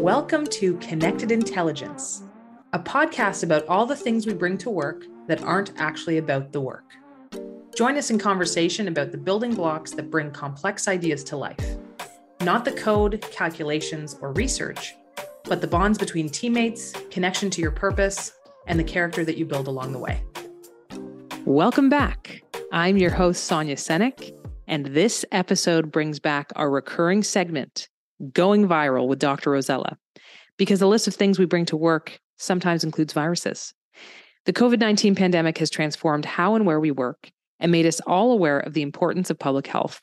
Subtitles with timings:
[0.00, 2.22] Welcome to Connected Intelligence,
[2.74, 6.60] a podcast about all the things we bring to work that aren't actually about the
[6.60, 6.84] work.
[7.74, 11.76] Join us in conversation about the building blocks that bring complex ideas to life.
[12.42, 14.94] Not the code, calculations, or research,
[15.44, 18.32] but the bonds between teammates, connection to your purpose,
[18.66, 20.22] and the character that you build along the way.
[21.46, 22.42] Welcome back.
[22.70, 24.30] I'm your host, Sonia Sennik,
[24.68, 27.88] and this episode brings back our recurring segment,
[28.32, 29.50] Going Viral with Dr.
[29.50, 29.98] Rosella,
[30.56, 33.74] because the list of things we bring to work sometimes includes viruses.
[34.46, 38.32] The COVID 19 pandemic has transformed how and where we work and made us all
[38.32, 40.00] aware of the importance of public health.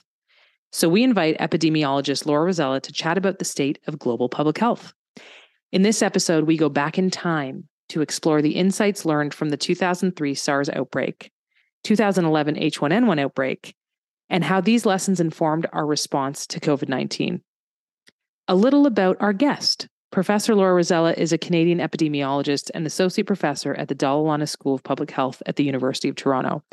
[0.71, 4.93] So we invite epidemiologist Laura Rosella to chat about the state of global public health.
[5.71, 9.57] In this episode, we go back in time to explore the insights learned from the
[9.57, 11.31] 2003 SARS outbreak,
[11.83, 13.75] 2011 H1N1 outbreak,
[14.29, 17.41] and how these lessons informed our response to COVID 19.
[18.47, 19.87] A little about our guest.
[20.11, 24.83] Professor Laura Rosella is a Canadian epidemiologist and associate professor at the Lana School of
[24.83, 26.63] Public Health at the University of Toronto,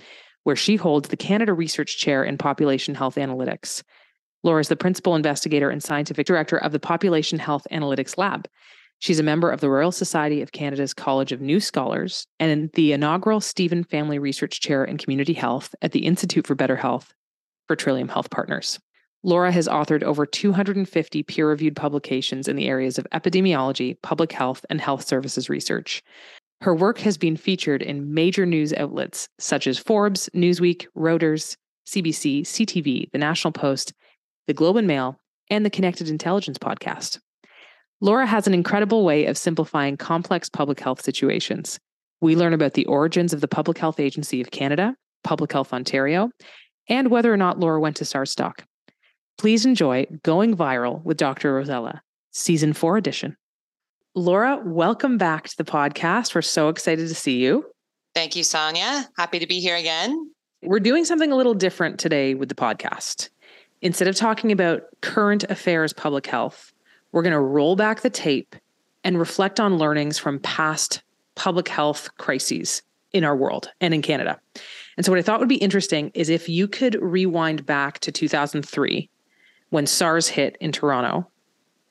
[0.45, 3.83] where she holds the Canada Research Chair in Population Health Analytics.
[4.43, 8.49] Laura is the principal investigator and scientific director of the Population Health Analytics Lab
[9.01, 12.93] She's a member of the Royal Society of Canada's College of New Scholars and the
[12.93, 17.15] inaugural Stephen Family Research Chair in Community Health at the Institute for Better Health
[17.67, 18.79] for Trillium Health Partners.
[19.23, 24.65] Laura has authored over 250 peer reviewed publications in the areas of epidemiology, public health,
[24.71, 26.03] and health services research.
[26.63, 32.43] Her work has been featured in major news outlets such as Forbes, Newsweek, Reuters, CBC,
[32.43, 33.93] CTV, The National Post,
[34.47, 35.19] The Globe and Mail,
[35.51, 37.19] and the Connected Intelligence podcast.
[38.01, 41.79] Laura has an incredible way of simplifying complex public health situations.
[42.23, 46.31] We learn about the origins of the Public Health Agency of Canada, Public Health Ontario,
[46.89, 48.61] and whether or not Laura went to SARSstock.
[49.41, 51.55] Please enjoy Going Viral with Dr.
[51.55, 53.39] Rosella, Season 4 edition.
[54.15, 56.35] Laura, welcome back to the podcast.
[56.35, 57.65] We're so excited to see you.
[58.15, 59.09] Thank you, Sonia.
[59.17, 60.31] Happy to be here again.
[60.63, 63.31] We're doing something a little different today with the podcast.
[63.81, 66.75] Instead of talking about current affairs public health,
[67.13, 68.55] we're going to roll back the tape
[69.05, 71.01] and reflect on learnings from past
[71.35, 72.83] public health crises
[73.15, 74.39] in our world and in Canada.
[74.99, 78.13] And so, what I thought would be interesting is if you could rewind back to
[78.13, 79.09] 2003
[79.71, 81.29] when SARS hit in Toronto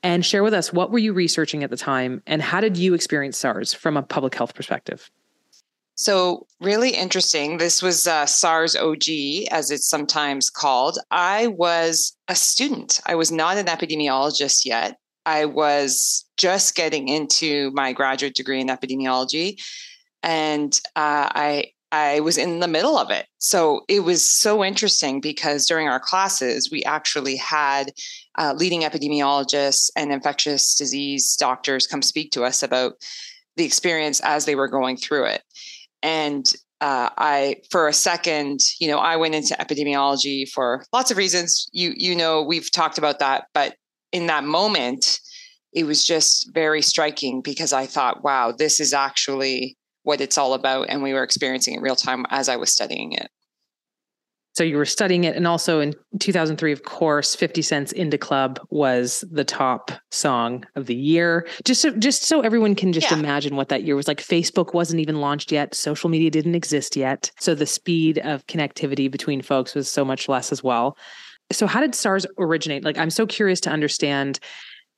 [0.03, 2.93] and share with us what were you researching at the time and how did you
[2.93, 5.09] experience SARS from a public health perspective?
[5.95, 7.57] So, really interesting.
[7.57, 10.97] This was uh, SARS OG, as it's sometimes called.
[11.11, 13.01] I was a student.
[13.05, 14.97] I was not an epidemiologist yet.
[15.25, 19.61] I was just getting into my graduate degree in epidemiology,
[20.23, 23.27] and uh, I I was in the middle of it.
[23.39, 27.91] So it was so interesting because during our classes, we actually had
[28.37, 32.93] uh, leading epidemiologists and infectious disease doctors come speak to us about
[33.57, 35.41] the experience as they were going through it.
[36.03, 36.45] And
[36.81, 41.67] uh, I, for a second, you know, I went into epidemiology for lots of reasons.
[41.73, 43.75] You, you know, we've talked about that, but
[44.11, 45.19] in that moment,
[45.73, 50.53] it was just very striking because I thought, wow, this is actually what it's all
[50.53, 50.89] about.
[50.89, 53.29] And we were experiencing it real time as I was studying it.
[54.53, 55.35] So you were studying it.
[55.37, 60.65] And also in 2003, of course, 50 Cent's In Da Club was the top song
[60.75, 61.47] of the year.
[61.63, 63.17] Just so, just so everyone can just yeah.
[63.17, 64.19] imagine what that year was like.
[64.19, 65.75] Facebook wasn't even launched yet.
[65.75, 67.31] Social media didn't exist yet.
[67.39, 70.97] So the speed of connectivity between folks was so much less as well.
[71.51, 72.83] So, how did SARS originate?
[72.83, 74.39] Like, I'm so curious to understand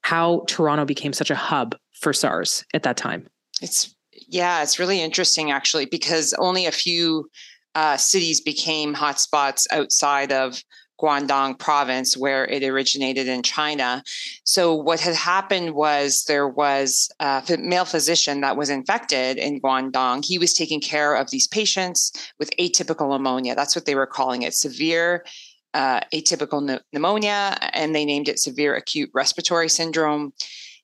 [0.01, 3.27] how Toronto became such a hub for SARS at that time.
[3.61, 3.95] It's,
[4.31, 7.29] yeah, it's really interesting actually, because only a few
[7.75, 10.63] uh, cities became hotspots outside of
[11.01, 14.03] Guangdong province where it originated in China.
[14.43, 20.23] So what had happened was there was a male physician that was infected in Guangdong.
[20.23, 23.55] He was taking care of these patients with atypical pneumonia.
[23.55, 25.25] That's what they were calling it, severe
[25.73, 30.33] uh, atypical pneumonia, and they named it severe acute respiratory syndrome.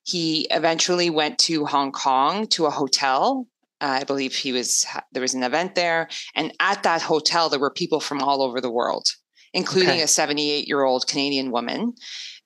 [0.08, 3.46] He eventually went to Hong Kong to a hotel.
[3.80, 7.60] Uh, I believe he was there was an event there, and at that hotel there
[7.60, 9.06] were people from all over the world,
[9.52, 10.02] including okay.
[10.02, 11.92] a 78 year old Canadian woman,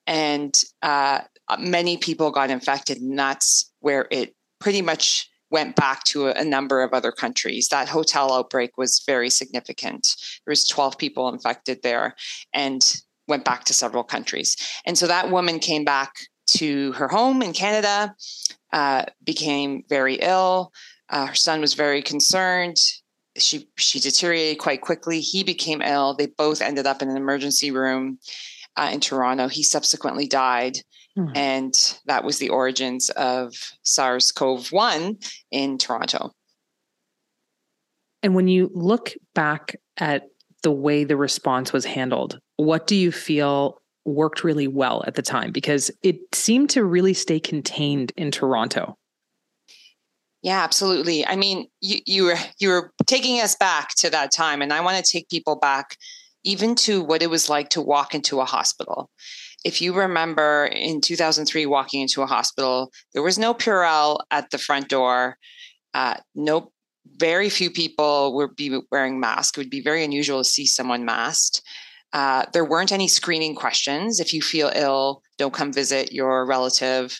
[0.05, 1.21] and uh,
[1.57, 6.43] many people got infected, and that's where it pretty much went back to a, a,
[6.43, 7.69] number of other countries.
[7.69, 10.15] That hotel outbreak was very significant.
[10.45, 12.15] There was 12 people infected there
[12.53, 12.81] and
[13.27, 14.57] went back to several countries.
[14.85, 16.11] And so that woman came back
[16.47, 18.15] to her home in Canada,
[18.71, 20.71] uh, became very ill.
[21.09, 22.77] Uh, her son was very concerned.
[23.37, 25.19] She she deteriorated quite quickly.
[25.19, 26.15] He became ill.
[26.15, 28.19] They both ended up in an emergency room
[28.75, 29.47] uh, in Toronto.
[29.47, 30.77] He subsequently died
[31.15, 31.27] Hmm.
[31.35, 33.53] And that was the origins of
[33.83, 35.17] SARS CoV 1
[35.51, 36.31] in Toronto.
[38.23, 40.23] And when you look back at
[40.63, 45.21] the way the response was handled, what do you feel worked really well at the
[45.21, 45.51] time?
[45.51, 48.97] Because it seemed to really stay contained in Toronto.
[50.41, 51.25] Yeah, absolutely.
[51.25, 54.81] I mean, you, you were you were taking us back to that time, and I
[54.81, 55.95] want to take people back
[56.43, 59.09] even to what it was like to walk into a hospital.
[59.63, 64.57] If you remember in 2003 walking into a hospital, there was no Purell at the
[64.57, 65.37] front door.
[65.93, 66.73] Uh, no,
[67.17, 69.57] very few people would be wearing masks.
[69.57, 71.61] It would be very unusual to see someone masked.
[72.13, 74.19] Uh, there weren't any screening questions.
[74.19, 77.19] If you feel ill, don't come visit your relative.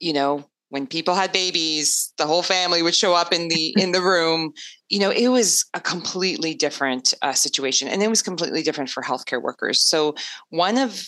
[0.00, 0.44] You know,
[0.74, 4.52] when people had babies the whole family would show up in the in the room
[4.88, 9.02] you know it was a completely different uh, situation and it was completely different for
[9.02, 10.16] healthcare workers so
[10.50, 11.06] one of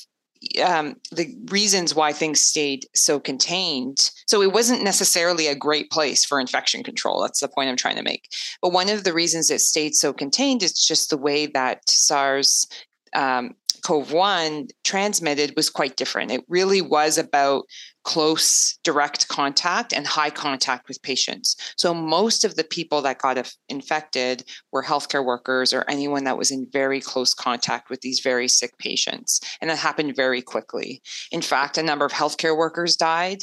[0.62, 4.10] um, the reasons why things stayed so contained.
[4.26, 7.22] So it wasn't necessarily a great place for infection control.
[7.22, 8.28] That's the point I'm trying to make.
[8.62, 12.66] But one of the reasons it stayed so contained is just the way that SARS
[13.14, 16.32] um, CoV 1 transmitted was quite different.
[16.32, 17.64] It really was about
[18.06, 21.56] close direct contact and high contact with patients.
[21.76, 26.53] So most of the people that got infected were healthcare workers or anyone that was
[26.53, 29.41] in very close contact with these very sick patients.
[29.61, 31.03] And that happened very quickly.
[31.32, 33.38] In fact, a number of healthcare workers died.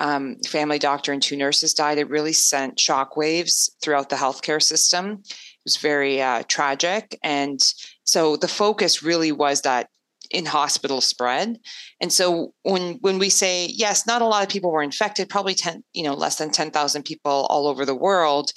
[0.00, 1.98] Um, family doctor and two nurses died.
[1.98, 5.22] It really sent shockwaves throughout the healthcare system.
[5.22, 7.16] It was very uh, tragic.
[7.22, 7.60] And
[8.02, 9.88] so the focus really was that
[10.30, 11.58] in hospital spread.
[12.00, 15.54] And so when when we say yes, not a lot of people were infected, probably
[15.54, 18.52] 10, you know, less than 10,000 people all over the world,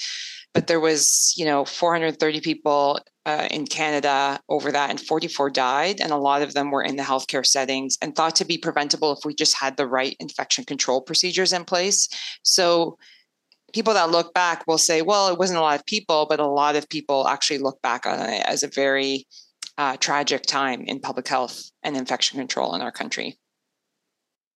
[0.54, 6.00] but there was, you know, 430 people uh, in Canada over that and 44 died
[6.00, 9.14] and a lot of them were in the healthcare settings and thought to be preventable
[9.14, 12.08] if we just had the right infection control procedures in place.
[12.44, 12.98] So
[13.74, 16.46] people that look back will say, well, it wasn't a lot of people, but a
[16.46, 19.26] lot of people actually look back on it as a very
[19.78, 23.38] uh, tragic time in public health and infection control in our country.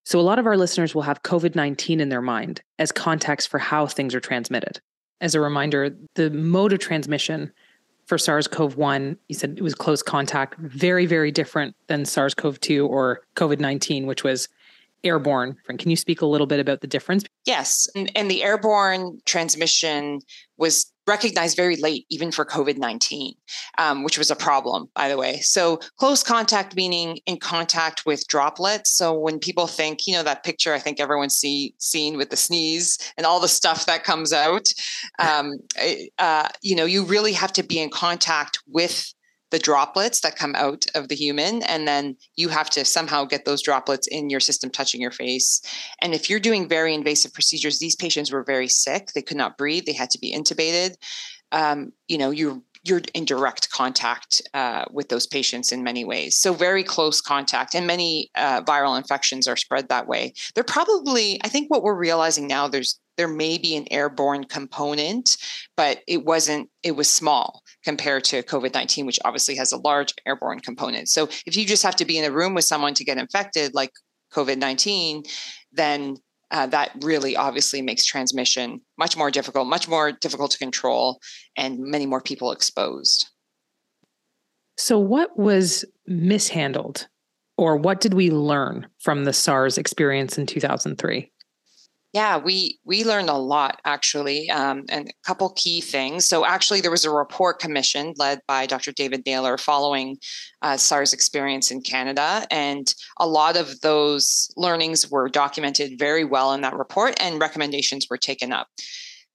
[0.05, 3.49] So, a lot of our listeners will have COVID 19 in their mind as context
[3.49, 4.79] for how things are transmitted.
[5.19, 7.51] As a reminder, the mode of transmission
[8.05, 12.33] for SARS CoV 1, you said it was close contact, very, very different than SARS
[12.33, 14.47] CoV 2 or COVID 19, which was
[15.03, 15.57] airborne.
[15.77, 17.25] Can you speak a little bit about the difference?
[17.45, 17.87] Yes.
[17.95, 20.21] And, and the airborne transmission
[20.57, 23.33] was recognized very late, even for COVID 19,
[23.77, 25.39] um, which was a problem, by the way.
[25.39, 28.91] So, close contact meaning in contact with droplets.
[28.91, 32.37] So, when people think, you know, that picture I think everyone's see, seen with the
[32.37, 34.67] sneeze and all the stuff that comes out,
[35.19, 35.59] um,
[36.19, 39.13] uh, you know, you really have to be in contact with
[39.51, 43.45] the droplets that come out of the human and then you have to somehow get
[43.45, 45.61] those droplets in your system touching your face
[46.01, 49.57] and if you're doing very invasive procedures these patients were very sick they could not
[49.57, 50.95] breathe they had to be intubated
[51.51, 56.37] um, you know you're you're in direct contact uh, with those patients in many ways.
[56.37, 60.33] So, very close contact, and many uh, viral infections are spread that way.
[60.55, 62.67] They're probably, I think, what we're realizing now.
[62.67, 65.37] There's there may be an airborne component,
[65.75, 66.69] but it wasn't.
[66.83, 71.07] It was small compared to COVID 19, which obviously has a large airborne component.
[71.07, 73.73] So if you just have to be in a room with someone to get infected,
[73.73, 73.91] like
[74.33, 75.23] COVID 19,
[75.71, 76.17] then
[76.51, 81.21] uh, that really obviously makes transmission much more difficult, much more difficult to control,
[81.55, 83.25] and many more people exposed.
[84.75, 87.07] So, what was mishandled,
[87.57, 91.31] or what did we learn from the SARS experience in 2003?
[92.17, 96.25] Yeah, we we learned a lot actually, um, and a couple key things.
[96.25, 98.91] So actually, there was a report commissioned led by Dr.
[98.91, 100.17] David Naylor following
[100.63, 106.53] uh, SARS experience in Canada, and a lot of those learnings were documented very well
[106.53, 108.65] in that report, and recommendations were taken up.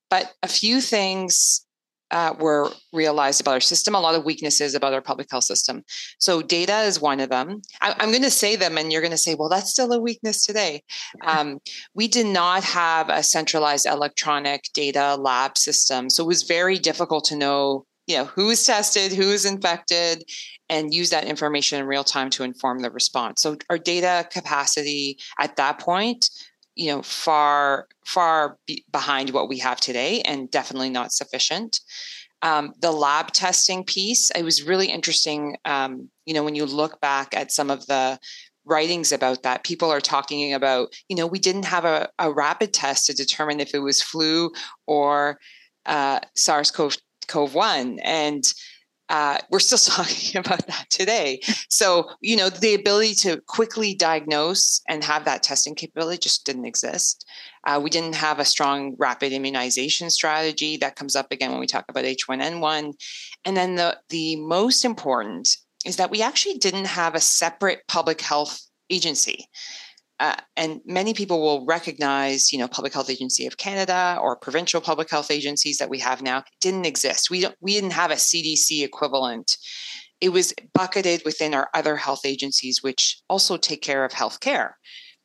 [0.09, 1.65] But a few things
[2.13, 5.83] uh, were realized about our system, a lot of weaknesses about our public health system.
[6.19, 7.61] So, data is one of them.
[7.81, 9.99] I, am going to say them, and you're going to say, well, that's still a
[9.99, 10.83] weakness today.
[11.25, 11.59] Um,
[11.95, 16.11] we did not have a centralized electronic data lab system.
[16.11, 17.85] So, it was very difficult to know.
[18.05, 20.25] You know who is tested, who is infected,
[20.67, 23.41] and use that information in real time to inform the response.
[23.41, 26.29] So our data capacity at that point
[26.75, 31.79] you know far far be behind what we have today and definitely not sufficient.
[32.41, 36.99] Um, the lab testing piece it was really interesting um, you know when you look
[36.99, 38.19] back at some of the
[38.65, 42.73] writings about that people are talking about you know we didn't have a, a rapid
[42.73, 44.51] test to determine if it was flu
[44.87, 45.39] or
[45.85, 46.97] uh, sars-cov
[47.53, 48.43] 1 and
[49.13, 51.39] uh, we're still talking about that today.
[51.69, 56.65] So, you know, the ability to quickly diagnose and have that testing capability just didn't
[56.65, 57.23] exist.
[57.65, 61.67] Uh, we didn't have a strong rapid immunization strategy that comes up again when we
[61.67, 62.93] talk about H1N1.
[63.45, 68.19] And then the, the most important is that we actually didn't have a separate public
[68.19, 69.47] health agency.
[70.19, 74.79] Uh, and many people will recognize, you know, Public Health Agency of Canada or provincial
[74.79, 77.29] public health agencies that we have now didn't exist.
[77.29, 79.57] We don't, we didn't have a CDC equivalent.
[80.21, 84.71] It was bucketed within our other health agencies, which also take care of healthcare,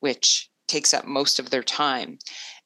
[0.00, 2.18] which takes up most of their time.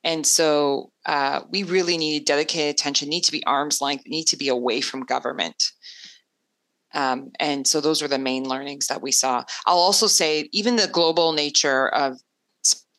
[0.04, 4.36] And so uh, we really need dedicated attention, need to be arm's length, need to
[4.36, 5.62] be away from government.
[6.94, 9.44] Um, and so those are the main learnings that we saw.
[9.66, 12.18] I'll also say, even the global nature of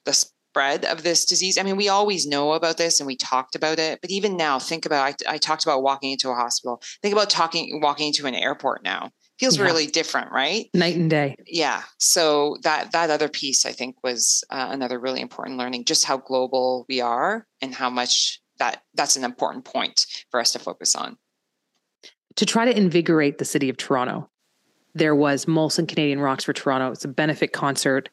[0.06, 1.58] the spread of this disease.
[1.58, 4.60] I mean, we always know about this and we talked about it, but even now,
[4.60, 6.82] think about I, I talked about walking into a hospital.
[7.02, 9.10] Think about talking walking into an airport now.
[9.40, 9.64] Feels yeah.
[9.64, 10.68] really different, right?
[10.76, 11.36] Night and day.
[11.48, 11.82] Yeah.
[11.98, 15.86] So that that other piece, I think, was uh, another really important learning.
[15.86, 20.52] Just how global we are and how much that that's an important point for us
[20.52, 21.18] to focus on
[22.36, 24.30] to try to invigorate the city of Toronto.
[24.96, 26.92] There was Molson Canadian Rocks for Toronto.
[26.92, 28.10] It's a benefit concert.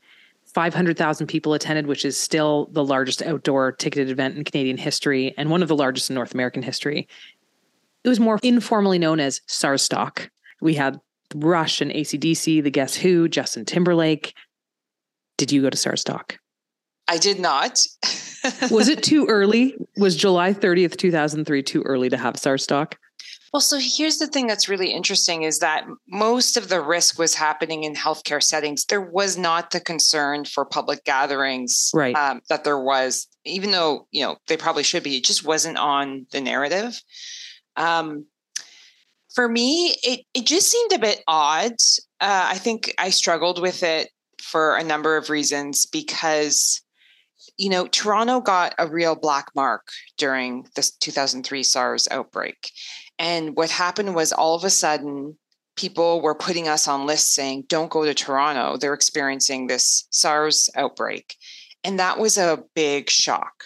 [0.47, 5.51] 500,000 people attended, which is still the largest outdoor ticketed event in Canadian history and
[5.51, 7.07] one of the largest in North American history.
[8.03, 10.29] It was more informally known as SARSstock.
[10.61, 11.01] We had
[11.35, 14.35] Rush and ACDC, the Guess Who, Justin Timberlake.
[15.37, 16.37] Did you go to SARSstock?
[17.07, 17.81] I did not.
[18.71, 19.77] was it too early?
[19.97, 22.95] Was July 30th, 2003 too early to have SARSstock?
[23.53, 27.35] Well, so here's the thing that's really interesting is that most of the risk was
[27.35, 28.85] happening in healthcare settings.
[28.85, 32.15] There was not the concern for public gatherings right.
[32.15, 35.17] um, that there was, even though you know they probably should be.
[35.17, 37.01] It just wasn't on the narrative.
[37.77, 38.27] Um,
[39.35, 41.73] for me, it it just seemed a bit odd.
[42.21, 46.83] Uh, I think I struggled with it for a number of reasons because
[47.61, 52.73] you know, Toronto got a real black mark during the 2003 SARS outbreak.
[53.19, 55.37] And what happened was all of a sudden,
[55.77, 58.79] people were putting us on lists saying, don't go to Toronto.
[58.79, 61.37] They're experiencing this SARS outbreak.
[61.85, 63.65] And that was a big shock.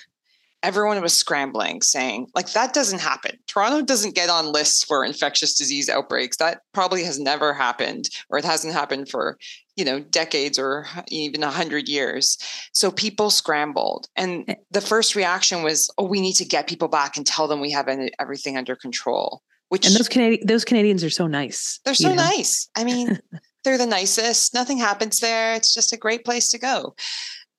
[0.64, 3.38] Everyone was scrambling, saying, like, that doesn't happen.
[3.47, 6.38] Toronto doesn't get on lists for infectious disease outbreaks.
[6.38, 9.38] That probably has never happened, or it hasn't happened for,
[9.76, 12.38] you know, decades or even a hundred years.
[12.73, 14.09] So people scrambled.
[14.16, 17.47] And eh the first reaction was, oh, we need to get people back and tell
[17.47, 19.42] them we have everything under control.
[19.68, 21.80] Which and those Canadian those Canadians are so nice.
[21.85, 22.16] They're so know?
[22.16, 22.68] nice.
[22.76, 23.18] I mean,
[23.64, 24.54] they're the nicest.
[24.54, 25.54] Nothing happens there.
[25.54, 26.94] It's just a great place to go.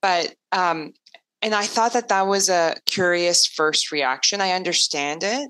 [0.01, 0.93] But um,
[1.45, 4.41] and I thought that that was a curious first reaction.
[4.41, 5.47] I understand it,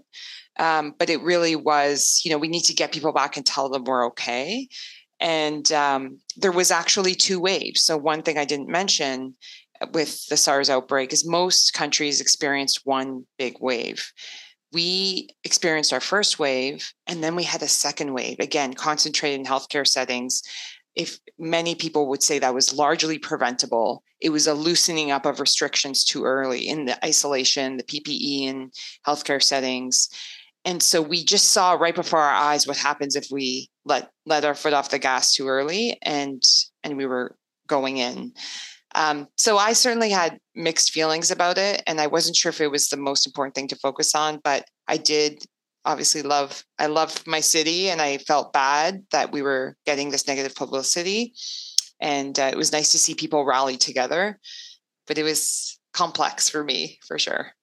[0.60, 2.22] um, but it really was.
[2.26, 4.68] You know, we need to get people back and tell them we're okay.
[5.22, 7.82] And um, there was actually two waves.
[7.82, 9.36] So one thing I didn't mention
[9.94, 14.12] with the SARS outbreak is most countries experienced one big wave
[14.76, 19.46] we experienced our first wave and then we had a second wave again concentrated in
[19.46, 20.42] healthcare settings
[20.96, 25.40] if many people would say that was largely preventable it was a loosening up of
[25.40, 28.72] restrictions too early in the isolation the ppe in
[29.06, 30.10] healthcare settings
[30.64, 34.46] and so we just saw right before our eyes what happens if we let let
[34.46, 36.42] our foot off the gas too early and
[36.84, 37.36] and we were
[37.68, 38.32] going in
[38.96, 42.72] um, so I certainly had mixed feelings about it, and I wasn't sure if it
[42.72, 44.40] was the most important thing to focus on.
[44.42, 45.44] But I did
[45.86, 46.64] obviously love.
[46.80, 51.34] I love my city, and I felt bad that we were getting this negative publicity.
[52.00, 54.40] And uh, it was nice to see people rally together,
[55.08, 57.54] but it was complex for me for sure.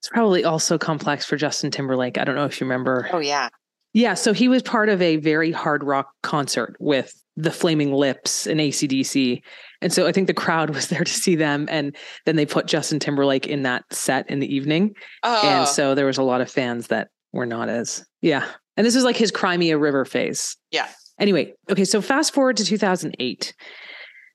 [0.00, 2.18] It's probably also complex for Justin Timberlake.
[2.18, 3.08] I don't know if you remember.
[3.12, 3.48] Oh yeah.
[3.92, 8.46] Yeah, so he was part of a very hard rock concert with the Flaming Lips
[8.46, 9.42] and ACDC.
[9.82, 11.66] And so I think the crowd was there to see them.
[11.70, 14.94] And then they put Justin Timberlake in that set in the evening.
[15.22, 15.46] Oh.
[15.46, 18.46] And so there was a lot of fans that were not as, yeah.
[18.76, 20.56] And this was like his Cry Me a River phase.
[20.70, 20.88] Yeah.
[21.18, 23.54] Anyway, okay, so fast forward to 2008.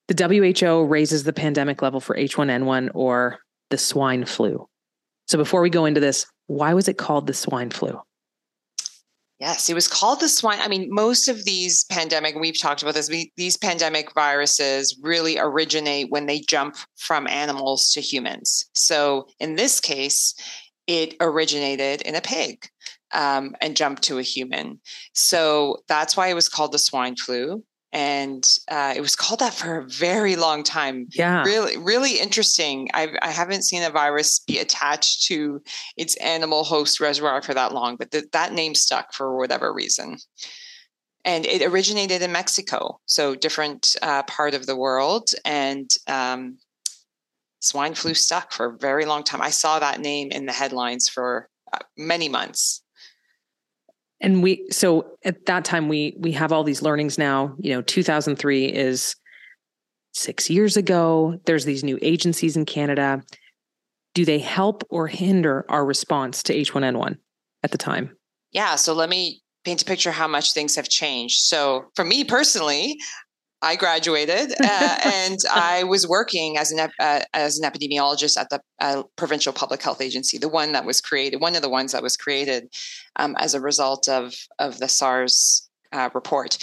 [0.07, 4.67] The WHO raises the pandemic level for H1N1 or the swine flu.
[5.27, 7.99] So before we go into this, why was it called the swine flu?
[9.41, 10.59] Yes, it was called the swine.
[10.61, 15.39] I mean, most of these pandemic, we've talked about this, we, these pandemic viruses really
[15.39, 18.69] originate when they jump from animals to humans.
[18.75, 20.35] So in this case,
[20.85, 22.67] it originated in a pig
[23.13, 24.79] um, and jumped to a human.
[25.13, 27.63] So that's why it was called the swine flu.
[27.93, 31.07] And uh, it was called that for a very long time.
[31.11, 32.89] Yeah, really, really interesting.
[32.93, 35.61] I, I haven't seen a virus be attached to
[35.97, 40.17] its animal host reservoir for that long, but th- that name stuck for whatever reason.
[41.25, 46.57] And it originated in Mexico, so different uh, part of the world, and um,
[47.59, 49.41] swine flu stuck for a very long time.
[49.41, 52.81] I saw that name in the headlines for uh, many months
[54.21, 57.55] and we so at that time we we have all these learnings now.
[57.59, 59.15] You know 2003 is
[60.13, 61.39] 6 years ago.
[61.45, 63.21] There's these new agencies in Canada.
[64.13, 67.17] Do they help or hinder our response to H1N1
[67.63, 68.15] at the time?
[68.51, 71.41] Yeah so let me paint a picture how much things have changed.
[71.41, 72.99] So for me personally
[73.61, 78.61] I graduated uh, and I was working as an uh, as an epidemiologist at the
[78.79, 82.03] uh, provincial public health agency, the one that was created, one of the ones that
[82.03, 82.73] was created
[83.17, 86.57] um, as a result of of the SARS uh, report.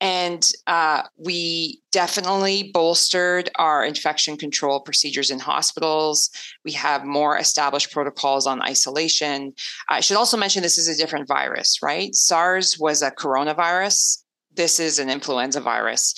[0.00, 6.30] And uh, we definitely bolstered our infection control procedures in hospitals.
[6.64, 9.54] We have more established protocols on isolation.
[9.88, 12.14] I should also mention this is a different virus, right?
[12.14, 14.23] SARS was a coronavirus
[14.54, 16.14] this is an influenza virus.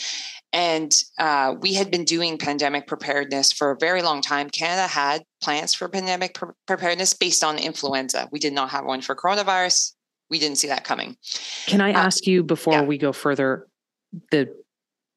[0.53, 4.49] And uh, we had been doing pandemic preparedness for a very long time.
[4.49, 8.29] Canada had plans for pandemic pre- preparedness based on influenza.
[8.33, 9.93] We did not have one for coronavirus.
[10.31, 11.17] We didn't see that coming.
[11.67, 12.83] Can I uh, ask you before yeah.
[12.83, 13.67] we go further
[14.31, 14.49] the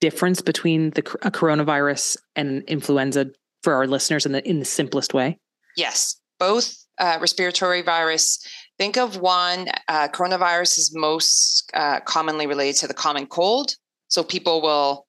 [0.01, 3.27] difference between the a coronavirus and influenza
[3.63, 5.39] for our listeners in the in the simplest way?
[5.77, 8.45] Yes, both uh, respiratory virus
[8.79, 13.75] Think of one, uh, coronavirus is most uh, commonly related to the common cold.
[14.07, 15.05] So people will,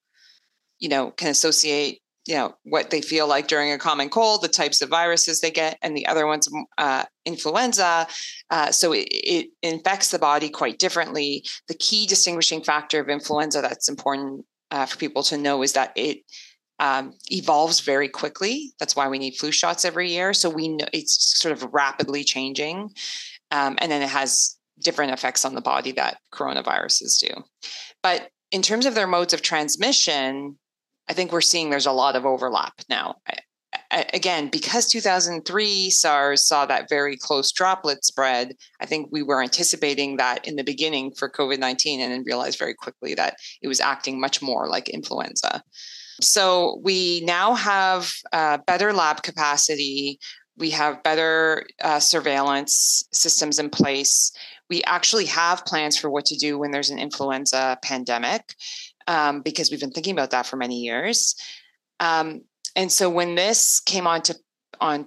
[0.81, 4.49] you know, can associate, you know, what they feel like during a common cold, the
[4.49, 6.49] types of viruses they get, and the other one's
[6.79, 8.09] uh, influenza.
[8.51, 11.45] Uh, so it, it infects the body quite differently.
[11.69, 15.93] The key distinguishing factor of influenza that's important uh, for people to know is that
[15.95, 16.23] it
[16.81, 18.73] um, evolves very quickly.
[18.81, 20.33] That's why we need flu shots every year.
[20.33, 22.91] So we know it's sort of rapidly changing.
[23.51, 27.45] Um, and then it has different effects on the body that coronaviruses do.
[28.03, 30.59] But in terms of their modes of transmission,
[31.09, 33.17] I think we're seeing there's a lot of overlap now.
[33.29, 33.35] I,
[33.91, 39.43] I, again, because 2003 SARS saw that very close droplet spread, I think we were
[39.43, 43.69] anticipating that in the beginning for COVID 19 and then realized very quickly that it
[43.69, 45.63] was acting much more like influenza.
[46.21, 50.19] So we now have uh, better lab capacity
[50.61, 54.31] we have better uh, surveillance systems in place.
[54.69, 58.55] We actually have plans for what to do when there's an influenza pandemic
[59.07, 61.35] um, because we've been thinking about that for many years.
[61.99, 62.43] Um,
[62.77, 64.35] and so when this came onto
[64.81, 65.07] on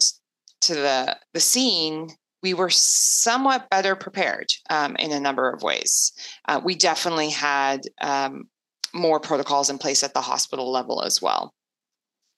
[0.61, 2.09] to the the scene,
[2.41, 6.11] we were somewhat better prepared um, in a number of ways.
[6.47, 8.43] Uh, we definitely had um,
[8.93, 11.53] more protocols in place at the hospital level as well.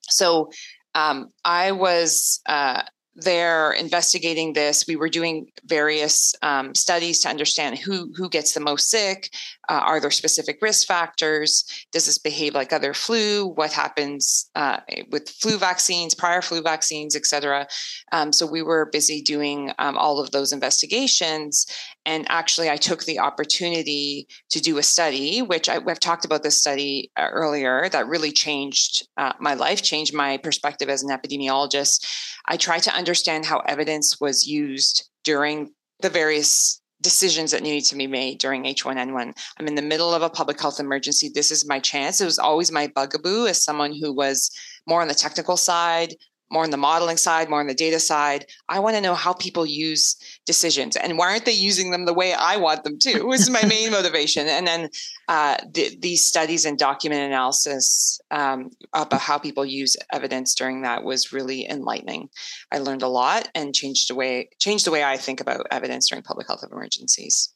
[0.03, 0.51] So
[0.93, 2.83] um, I was uh,
[3.15, 4.85] they're investigating this.
[4.87, 9.33] We were doing various um, studies to understand who who gets the most sick.
[9.69, 11.63] Uh, are there specific risk factors?
[11.91, 13.47] Does this behave like other flu?
[13.47, 14.79] What happens uh,
[15.11, 17.67] with flu vaccines, prior flu vaccines, et cetera?
[18.11, 21.65] Um, so we were busy doing um, all of those investigations.
[22.05, 26.43] And actually, I took the opportunity to do a study, which I, have talked about
[26.43, 31.09] this study uh, earlier, that really changed uh, my life, changed my perspective as an
[31.09, 32.05] epidemiologist.
[32.47, 37.95] I tried to understand how evidence was used during the various decisions that needed to
[37.95, 39.33] be made during H1N1.
[39.59, 41.29] I'm in the middle of a public health emergency.
[41.33, 42.21] This is my chance.
[42.21, 44.49] It was always my bugaboo as someone who was
[44.87, 46.15] more on the technical side,
[46.51, 48.45] more on the modeling side, more on the data side.
[48.69, 52.13] I want to know how people use decisions and why aren't they using them the
[52.13, 53.27] way I want them to?
[53.31, 54.47] This is my main motivation.
[54.47, 54.89] And then
[55.27, 61.03] uh, the, these studies and document analysis um, about how people use evidence during that
[61.03, 62.29] was really enlightening.
[62.71, 66.09] I learned a lot and changed the way changed the way I think about evidence
[66.09, 67.53] during public health emergencies.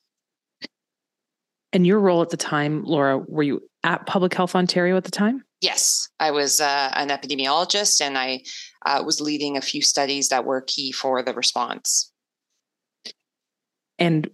[1.71, 5.11] And your role at the time, Laura, were you at Public Health Ontario at the
[5.11, 5.43] time?
[5.61, 8.41] Yes, I was uh, an epidemiologist and I
[8.85, 12.11] uh, was leading a few studies that were key for the response.
[13.97, 14.29] And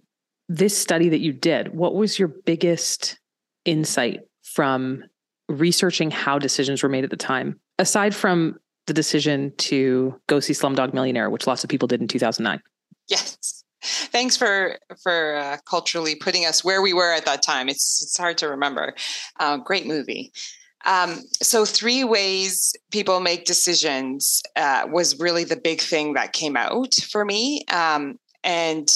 [0.48, 3.18] this study that you did, what was your biggest
[3.64, 5.02] insight from
[5.48, 8.56] researching how decisions were made at the time, aside from
[8.86, 12.60] the decision to go see Slumdog Millionaire, which lots of people did in 2009?
[13.08, 13.64] Yes.
[13.82, 17.68] Thanks for for uh, culturally putting us where we were at that time.
[17.68, 18.94] It's it's hard to remember.
[19.38, 20.32] Uh, great movie.
[20.86, 26.56] Um, so, three ways people make decisions uh, was really the big thing that came
[26.56, 27.64] out for me.
[27.70, 28.88] Um, and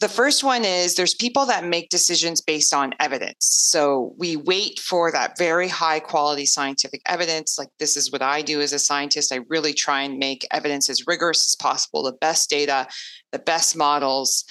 [0.00, 3.46] the first one is there's people that make decisions based on evidence.
[3.46, 7.58] So we wait for that very high quality scientific evidence.
[7.58, 9.30] Like this is what I do as a scientist.
[9.30, 12.88] I really try and make evidence as rigorous as possible, the best data,
[13.30, 14.44] the best models.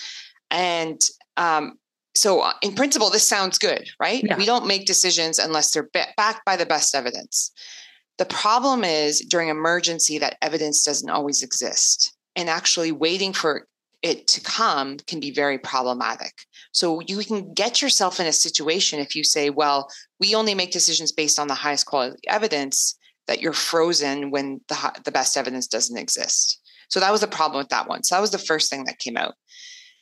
[0.51, 1.01] And
[1.35, 1.79] um,
[2.19, 4.21] so, uh, in principle, this sounds good, right?
[4.21, 4.35] Yeah.
[4.35, 7.51] We don't make decisions unless they're backed by the best evidence.
[8.17, 12.13] The problem is during emergency, that evidence doesn't always exist.
[12.35, 13.67] And actually, waiting for
[14.01, 16.33] it to come can be very problematic.
[16.73, 20.71] So you can get yourself in a situation if you say, well, we only make
[20.71, 25.67] decisions based on the highest quality evidence that you're frozen when the, the best evidence
[25.67, 26.59] doesn't exist.
[26.89, 28.03] So that was the problem with that one.
[28.03, 29.35] So that was the first thing that came out.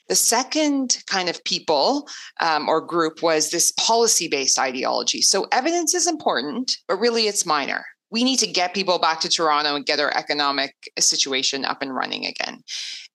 [0.10, 2.08] The second kind of people
[2.40, 5.22] um, or group was this policy based ideology.
[5.22, 9.30] So evidence is important, but really it's minor we need to get people back to
[9.30, 12.64] Toronto and get our economic situation up and running again.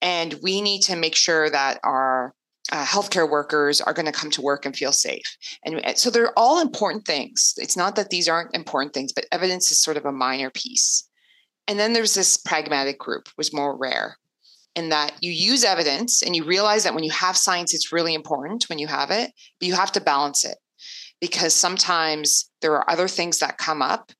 [0.00, 2.34] And we need to make sure that our
[2.70, 5.36] uh, healthcare workers are going to come to work and feel safe.
[5.64, 7.54] And so they're all important things.
[7.56, 11.08] It's not that these aren't important things, but evidence is sort of a minor piece.
[11.68, 14.18] And then there's this pragmatic group, was more rare
[14.74, 18.14] in that you use evidence and you realize that when you have science, it's really
[18.14, 20.56] important when you have it, but you have to balance it
[21.20, 24.12] because sometimes there are other things that come up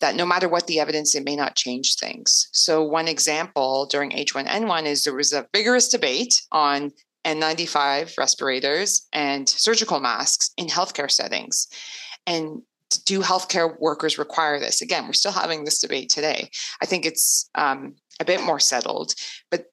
[0.00, 2.48] that no matter what the evidence, it may not change things.
[2.52, 6.90] So, one example during H1N1 is there was a vigorous debate on
[7.24, 11.68] N95 respirators and surgical masks in healthcare settings.
[12.26, 12.62] And
[13.04, 14.82] do healthcare workers require this?
[14.82, 16.50] Again, we're still having this debate today.
[16.82, 19.14] I think it's um, a bit more settled,
[19.50, 19.66] but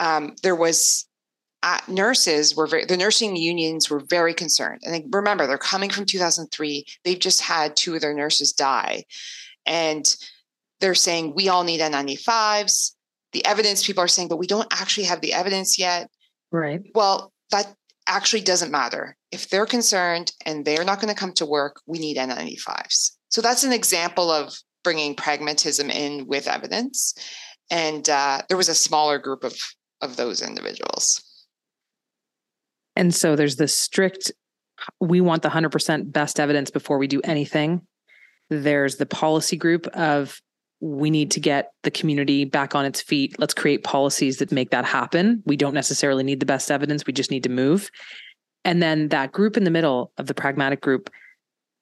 [0.00, 1.06] um, there was
[1.62, 4.82] uh, nurses were very, the nursing unions were very concerned.
[4.84, 6.84] And remember, they're coming from 2003.
[7.04, 9.04] They've just had two of their nurses die.
[9.64, 10.14] And
[10.80, 12.92] they're saying we all need N95s.
[13.32, 16.10] The evidence people are saying, but we don't actually have the evidence yet.
[16.52, 16.82] Right.
[16.94, 17.74] Well, that
[18.06, 19.16] actually doesn't matter.
[19.32, 23.12] If they're concerned and they're not going to come to work, we need N95s.
[23.30, 27.14] So that's an example of bringing pragmatism in with evidence.
[27.70, 29.56] And uh, there was a smaller group of,
[30.04, 31.22] of those individuals.
[32.96, 34.30] And so there's the strict,
[35.00, 37.82] we want the 100% best evidence before we do anything.
[38.50, 40.40] There's the policy group of
[40.80, 43.36] we need to get the community back on its feet.
[43.38, 45.42] Let's create policies that make that happen.
[45.46, 47.90] We don't necessarily need the best evidence, we just need to move.
[48.66, 51.10] And then that group in the middle of the pragmatic group,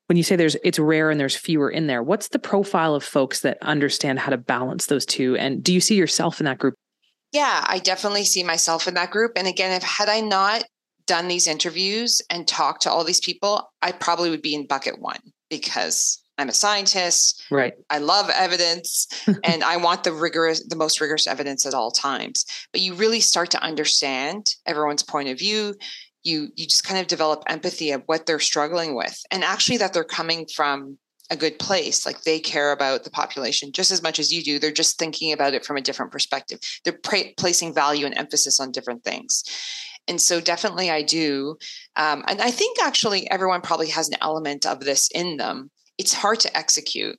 [0.06, 3.04] when you say there's it's rare and there's fewer in there, what's the profile of
[3.04, 5.36] folks that understand how to balance those two?
[5.36, 6.74] And do you see yourself in that group?
[7.32, 9.32] Yeah, I definitely see myself in that group.
[9.36, 10.64] And again, if had I not
[11.06, 15.00] done these interviews and talked to all these people, I probably would be in bucket
[15.00, 15.18] one
[15.50, 17.42] because I'm a scientist.
[17.50, 17.74] Right.
[17.90, 19.06] I love evidence
[19.44, 22.44] and I want the rigorous, the most rigorous evidence at all times.
[22.72, 25.74] But you really start to understand everyone's point of view.
[26.24, 29.92] You you just kind of develop empathy of what they're struggling with, and actually that
[29.92, 30.98] they're coming from
[31.32, 32.06] a good place.
[32.06, 34.58] Like they care about the population just as much as you do.
[34.58, 36.60] They're just thinking about it from a different perspective.
[36.84, 39.42] They're pra- placing value and emphasis on different things.
[40.08, 41.56] And so, definitely, I do.
[41.96, 46.14] Um, and I think actually everyone probably has an element of this in them it's
[46.14, 47.18] hard to execute.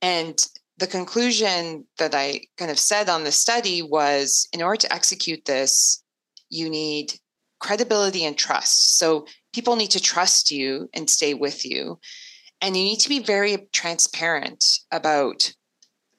[0.00, 0.38] And
[0.78, 5.44] the conclusion that I kind of said on the study was in order to execute
[5.44, 6.02] this,
[6.48, 7.14] you need
[7.60, 8.98] credibility and trust.
[8.98, 11.98] So people need to trust you and stay with you.
[12.62, 15.52] And you need to be very transparent about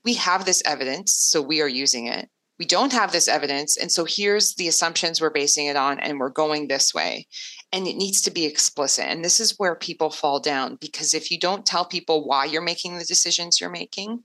[0.06, 2.30] we have this evidence, so we are using it.
[2.60, 3.78] We don't have this evidence.
[3.78, 7.28] And so here's the assumptions we're basing it on, and we're going this way
[7.74, 9.06] and it needs to be explicit.
[9.06, 12.62] And this is where people fall down because if you don't tell people why you're
[12.62, 14.24] making the decisions you're making,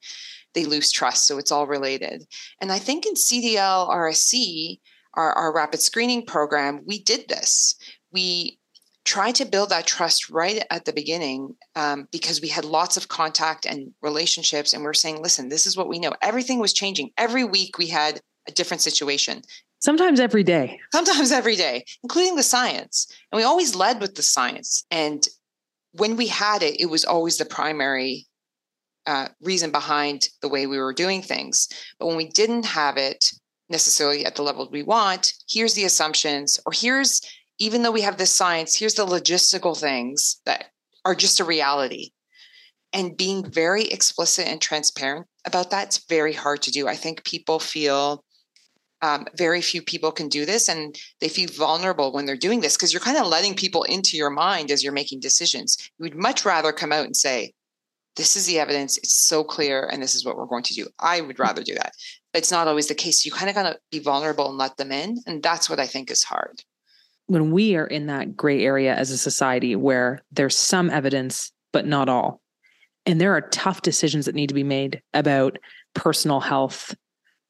[0.54, 1.26] they lose trust.
[1.26, 2.24] So it's all related.
[2.61, 4.78] And I think in CDL RSC,
[5.14, 7.74] our, our rapid screening program, we did this.
[8.12, 8.59] We
[9.09, 13.09] tried to build that trust right at the beginning um, because we had lots of
[13.09, 14.75] contact and relationships.
[14.75, 16.12] And we we're saying, listen, this is what we know.
[16.21, 17.11] Everything was changing.
[17.16, 19.40] Every week we had a different situation.
[19.79, 20.79] Sometimes every day.
[20.92, 23.07] Sometimes every day, including the science.
[23.33, 24.85] And we always led with the science.
[24.90, 25.27] And
[25.92, 28.27] when we had it, it was always the primary
[29.07, 31.66] uh, reason behind the way we were doing things.
[31.99, 33.31] But when we didn't have it
[33.71, 37.23] necessarily at the level we want, here's the assumptions, or here's,
[37.59, 40.66] even though we have this science, here's the logistical things that
[41.05, 42.11] are just a reality.
[42.92, 46.88] And being very explicit and transparent about that's very hard to do.
[46.88, 48.25] I think people feel
[49.03, 52.77] um, very few people can do this and they feel vulnerable when they're doing this
[52.77, 55.77] because you're kind of letting people into your mind as you're making decisions.
[55.99, 57.53] You would much rather come out and say
[58.16, 60.88] this is the evidence it's so clear and this is what we're going to do.
[60.99, 61.92] I would rather do that.
[62.33, 63.25] But it's not always the case.
[63.25, 65.87] You kind of got to be vulnerable and let them in and that's what i
[65.87, 66.62] think is hard
[67.29, 71.87] when we are in that gray area as a society where there's some evidence, but
[71.87, 72.41] not all,
[73.07, 75.59] and there are tough decisions that need to be made about
[75.95, 76.95] personal health.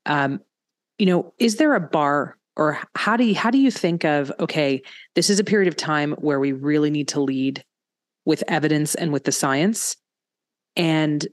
[0.06, 0.40] Um,
[0.98, 4.32] you know, is there a bar or how do you how do you think of
[4.40, 4.82] okay,
[5.14, 7.64] this is a period of time where we really need to lead
[8.24, 9.96] with evidence and with the science,
[10.76, 11.26] and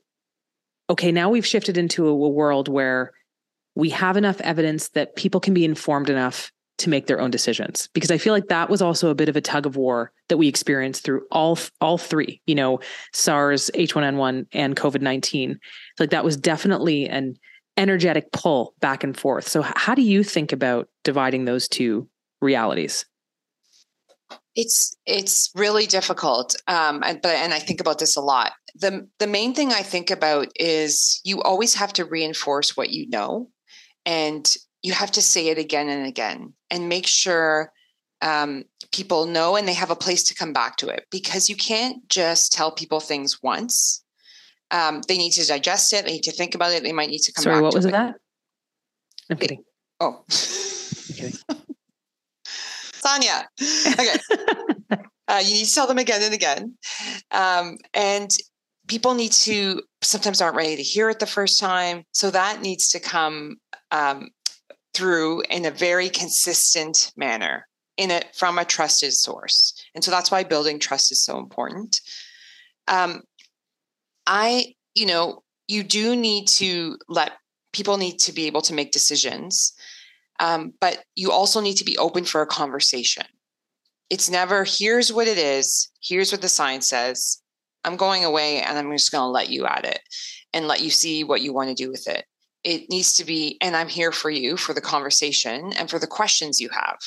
[0.90, 3.12] okay, now we've shifted into a, a world where
[3.74, 7.90] we have enough evidence that people can be informed enough to make their own decisions.
[7.94, 10.38] Because i feel like that was also a bit of a tug of war that
[10.38, 12.80] we experienced through all all three you know
[13.14, 15.58] sars h1n1 and covid-19
[16.00, 17.36] like that was definitely an
[17.78, 19.48] energetic pull back and forth.
[19.48, 22.08] So how do you think about dividing those two
[22.42, 23.06] realities?
[24.56, 28.54] It's it's really difficult um and but and i think about this a lot.
[28.76, 33.10] The the main thing i think about is you always have to reinforce what you
[33.10, 33.50] know
[34.06, 37.72] and you have to say it again and again and make sure
[38.22, 41.56] um, people know and they have a place to come back to it because you
[41.56, 44.04] can't just tell people things once.
[44.70, 46.06] Um, they need to digest it.
[46.06, 46.84] They need to think about it.
[46.84, 47.52] They might need to come back.
[47.52, 47.64] Sorry, back.
[47.64, 47.92] what was it.
[47.94, 48.16] that?
[49.32, 49.64] I'm kidding.
[50.00, 50.24] Oh,
[51.12, 51.32] okay.
[52.94, 53.50] Sonia.
[53.88, 54.18] Okay.
[55.28, 56.78] uh, you need to tell them again and again.
[57.32, 58.30] Um, and
[58.88, 62.04] people need to sometimes aren't ready to hear it the first time.
[62.12, 63.58] So that needs to come
[63.92, 64.30] um,
[64.96, 69.74] through in a very consistent manner in it from a trusted source.
[69.94, 72.02] And so that's why building trust is so important.
[72.88, 73.22] Um,
[74.26, 77.34] I, you know, you do need to let
[77.74, 79.74] people need to be able to make decisions,
[80.40, 83.26] um, but you also need to be open for a conversation.
[84.10, 87.42] It's never, here's what it is, here's what the science says.
[87.84, 90.02] I'm going away and I'm just going to let you at it
[90.54, 92.26] and let you see what you want to do with it
[92.66, 96.08] it needs to be and i'm here for you for the conversation and for the
[96.08, 96.98] questions you have.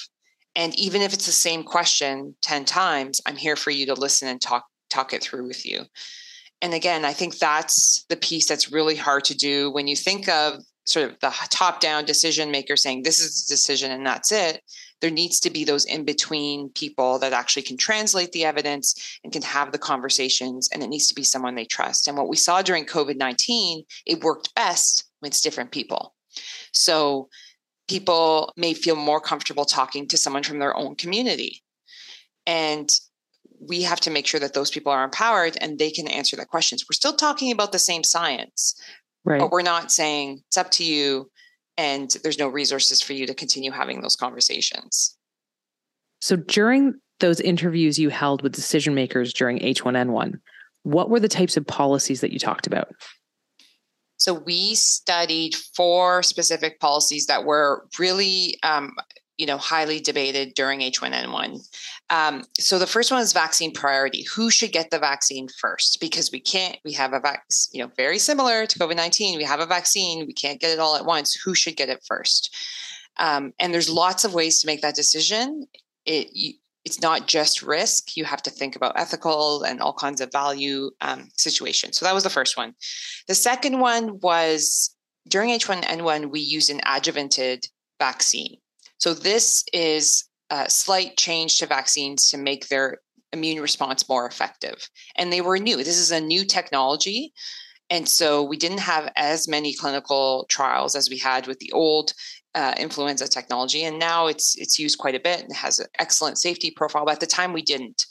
[0.57, 4.29] And even if it's the same question 10 times i'm here for you to listen
[4.29, 5.83] and talk talk it through with you.
[6.63, 10.29] And again i think that's the piece that's really hard to do when you think
[10.29, 14.33] of sort of the top down decision maker saying this is the decision and that's
[14.33, 14.63] it.
[15.01, 19.33] There needs to be those in between people that actually can translate the evidence and
[19.33, 22.09] can have the conversations and it needs to be someone they trust.
[22.09, 26.15] And what we saw during covid-19 it worked best with different people.
[26.73, 27.29] So
[27.89, 31.63] people may feel more comfortable talking to someone from their own community.
[32.47, 32.91] And
[33.61, 36.47] we have to make sure that those people are empowered and they can answer the
[36.47, 36.85] questions.
[36.89, 38.81] We're still talking about the same science,
[39.25, 39.41] right.
[39.41, 41.31] but we're not saying it's up to you
[41.77, 45.17] and there's no resources for you to continue having those conversations.
[46.21, 50.35] So during those interviews you held with decision makers during H1N1,
[50.83, 52.89] what were the types of policies that you talked about?
[54.19, 58.95] So we studied four specific policies that were really, um,
[59.37, 61.61] you know, highly debated during H1N1.
[62.11, 64.25] Um, so the first one is vaccine priority.
[64.35, 65.99] Who should get the vaccine first?
[66.01, 66.77] Because we can't.
[66.85, 69.39] We have a vaccine, you know, very similar to COVID nineteen.
[69.39, 70.27] We have a vaccine.
[70.27, 71.35] We can't get it all at once.
[71.35, 72.55] Who should get it first?
[73.19, 75.67] Um, and there's lots of ways to make that decision.
[76.05, 78.17] It it's not just risk.
[78.17, 81.99] You have to think about ethical and all kinds of value um, situations.
[81.99, 82.75] So that was the first one.
[83.27, 84.95] The second one was
[85.29, 87.67] during H1N1, we used an adjuvanted
[87.99, 88.57] vaccine.
[88.99, 92.99] So this is a slight change to vaccines to make their
[93.33, 94.89] immune response more effective.
[95.17, 95.77] And they were new.
[95.77, 97.33] This is a new technology.
[97.91, 102.13] And so we didn't have as many clinical trials as we had with the old
[102.55, 106.39] uh, influenza technology, and now it's it's used quite a bit and has an excellent
[106.39, 107.05] safety profile.
[107.05, 108.05] But at the time, we didn't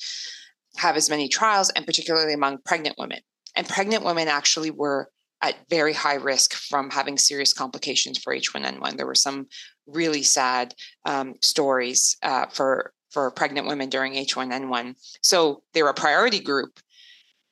[0.78, 3.20] have as many trials, and particularly among pregnant women.
[3.56, 5.10] And pregnant women actually were
[5.42, 8.98] at very high risk from having serious complications for H1N1.
[8.98, 9.48] There were some
[9.86, 10.74] really sad
[11.06, 14.96] um, stories uh, for for pregnant women during H1N1.
[15.24, 16.80] So they're a priority group,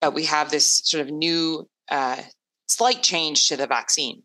[0.01, 2.21] but we have this sort of new uh,
[2.67, 4.23] slight change to the vaccine.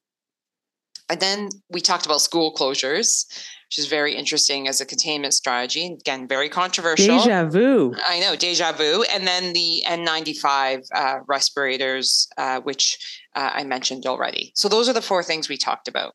[1.11, 3.27] And then we talked about school closures,
[3.67, 5.97] which is very interesting as a containment strategy.
[6.01, 7.19] Again, very controversial.
[7.19, 7.95] Deja vu.
[8.07, 9.03] I know, deja vu.
[9.13, 14.53] And then the N95 uh, respirators, uh, which uh, I mentioned already.
[14.55, 16.15] So those are the four things we talked about.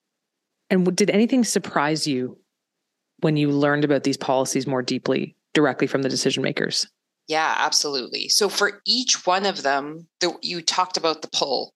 [0.69, 2.39] And did anything surprise you
[3.19, 6.87] when you learned about these policies more deeply, directly from the decision makers?
[7.27, 8.29] Yeah, absolutely.
[8.29, 11.74] So for each one of them, the, you talked about the pull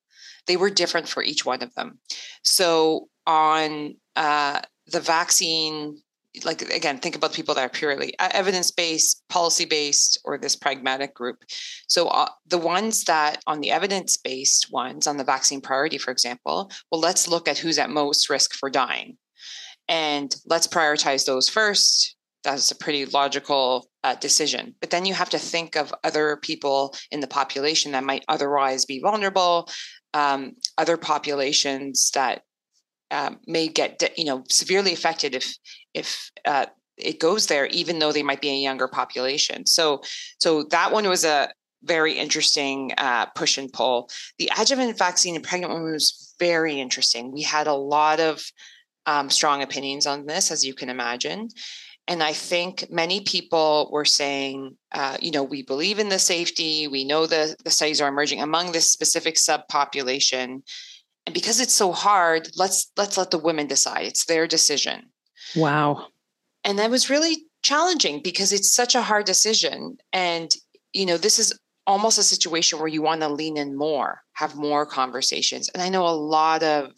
[0.49, 1.99] they were different for each one of them.
[2.43, 6.01] So on uh, the vaccine,
[6.43, 10.55] like again, think about people that are purely uh, evidence based, policy based, or this
[10.55, 11.37] pragmatic group.
[11.87, 16.09] So uh, the ones that on the evidence based ones, on the vaccine priority, for
[16.09, 19.17] example, well, let's look at who's at most risk for dying.
[19.87, 24.75] And let's prioritize those first that's a pretty logical uh, decision.
[24.79, 28.85] But then you have to think of other people in the population that might otherwise
[28.85, 29.69] be vulnerable,
[30.13, 32.43] um, other populations that
[33.11, 35.55] uh, may get you know severely affected if
[35.93, 36.65] if uh,
[36.97, 39.65] it goes there, even though they might be a younger population.
[39.65, 40.01] So
[40.39, 41.49] so that one was a
[41.83, 44.09] very interesting uh, push and pull.
[44.37, 47.31] The adjuvant vaccine in pregnant women was very interesting.
[47.31, 48.43] We had a lot of
[49.05, 51.47] um, strong opinions on this, as you can imagine.
[52.09, 56.87] And I think many people were saying, uh, you know, we believe in the safety.
[56.87, 60.63] We know the, the studies are emerging among this specific subpopulation.
[61.27, 64.07] And because it's so hard, let's let's let the women decide.
[64.07, 65.11] It's their decision.
[65.55, 66.07] Wow.
[66.63, 69.97] And that was really challenging because it's such a hard decision.
[70.11, 70.51] And,
[70.93, 74.55] you know, this is almost a situation where you want to lean in more, have
[74.55, 75.69] more conversations.
[75.69, 76.91] And I know a lot of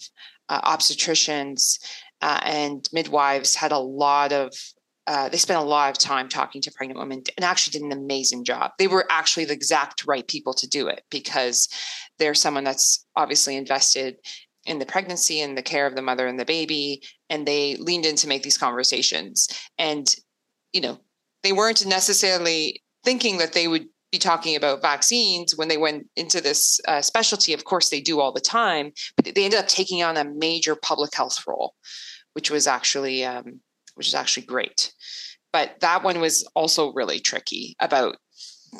[0.47, 1.79] uh, obstetricians
[2.21, 4.53] uh, and midwives had a lot of
[5.11, 7.91] uh, they spent a lot of time talking to pregnant women and actually did an
[7.91, 8.71] amazing job.
[8.79, 11.67] They were actually the exact right people to do it because
[12.17, 14.15] they're someone that's obviously invested
[14.65, 17.03] in the pregnancy and the care of the mother and the baby.
[17.29, 19.49] And they leaned in to make these conversations.
[19.77, 20.15] And,
[20.71, 21.01] you know,
[21.43, 26.39] they weren't necessarily thinking that they would be talking about vaccines when they went into
[26.39, 27.51] this uh, specialty.
[27.51, 30.77] Of course, they do all the time, but they ended up taking on a major
[30.77, 31.75] public health role,
[32.31, 33.59] which was actually um,
[34.01, 34.91] which is actually great.
[35.53, 38.15] But that one was also really tricky about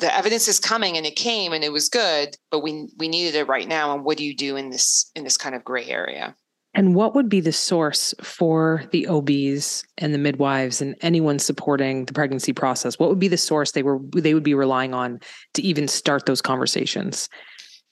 [0.00, 3.36] the evidence is coming and it came and it was good, but we we needed
[3.36, 3.94] it right now.
[3.94, 6.34] And what do you do in this in this kind of gray area?
[6.74, 12.06] And what would be the source for the OBs and the midwives and anyone supporting
[12.06, 12.98] the pregnancy process?
[12.98, 15.20] What would be the source they were they would be relying on
[15.54, 17.28] to even start those conversations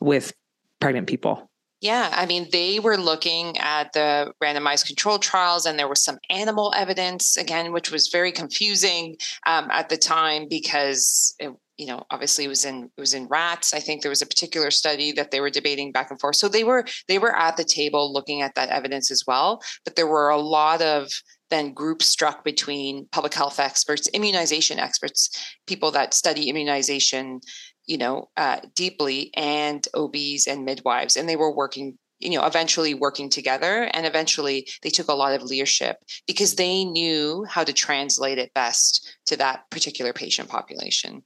[0.00, 0.32] with
[0.80, 1.49] pregnant people?
[1.80, 6.18] Yeah, I mean, they were looking at the randomized control trials, and there was some
[6.28, 9.16] animal evidence again, which was very confusing
[9.46, 13.26] um, at the time because it, you know obviously it was in it was in
[13.28, 13.72] rats.
[13.72, 16.36] I think there was a particular study that they were debating back and forth.
[16.36, 19.62] So they were they were at the table looking at that evidence as well.
[19.84, 21.08] But there were a lot of
[21.48, 25.30] then groups struck between public health experts, immunization experts,
[25.66, 27.40] people that study immunization
[27.86, 32.94] you know, uh, deeply, and OBs and midwives, and they were working you know eventually
[32.94, 37.72] working together and eventually they took a lot of leadership because they knew how to
[37.72, 41.22] translate it best to that particular patient population.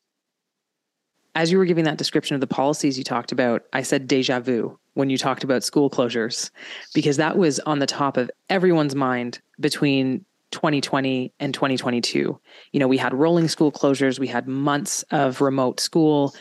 [1.35, 4.41] As you were giving that description of the policies you talked about i said deja
[4.41, 6.51] vu when you talked about school closures
[6.95, 12.41] because that was on the top of everyone's mind between 2020 and 2022.
[12.73, 16.35] You know, we had rolling school closures, we had months of remote school,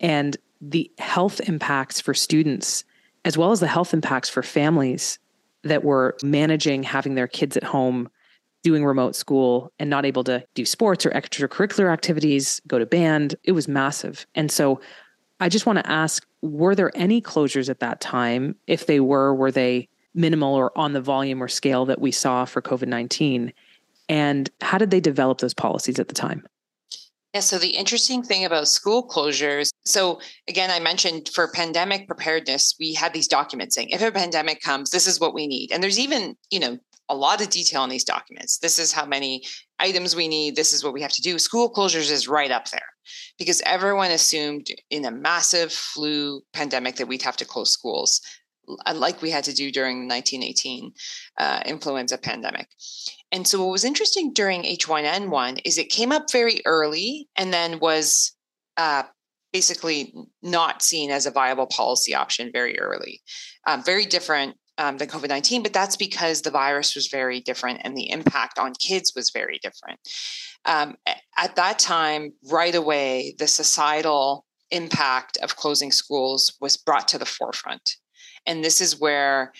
[0.00, 2.84] and the health impacts for students,
[3.24, 5.18] as well as the health impacts for families
[5.64, 8.08] that were managing having their kids at home
[8.62, 13.34] doing remote school and not able to do sports or extracurricular activities, go to band,
[13.44, 14.26] it was massive.
[14.34, 14.80] And so
[15.40, 18.54] I just want to ask were there any closures at that time?
[18.66, 22.44] If they were, were they minimal or on the volume or scale that we saw
[22.44, 23.52] for COVID 19?
[24.08, 26.46] And how did they develop those policies at the time?
[27.34, 30.18] Yeah, so the interesting thing about school closures, so
[30.48, 34.90] again, I mentioned for pandemic preparedness, we had these documents saying if a pandemic comes,
[34.90, 35.70] this is what we need.
[35.70, 36.78] And there's even, you know,
[37.10, 38.58] a lot of detail in these documents.
[38.58, 39.42] This is how many
[39.78, 40.56] items we need.
[40.56, 41.38] This is what we have to do.
[41.38, 42.88] School closures is right up there
[43.38, 48.20] because everyone assumed in a massive flu pandemic that we'd have to close schools
[48.94, 50.92] like we had to do during the 1918
[51.38, 52.68] uh, influenza pandemic.
[53.32, 57.78] And so, what was interesting during H1N1 is it came up very early and then
[57.78, 58.32] was
[58.76, 59.02] uh,
[59.52, 63.20] basically not seen as a viable policy option very early.
[63.66, 67.80] Um, very different um, than COVID 19, but that's because the virus was very different
[67.82, 69.98] and the impact on kids was very different.
[70.64, 70.96] Um,
[71.36, 77.26] at that time, right away, the societal impact of closing schools was brought to the
[77.26, 77.96] forefront
[78.46, 79.52] and this is where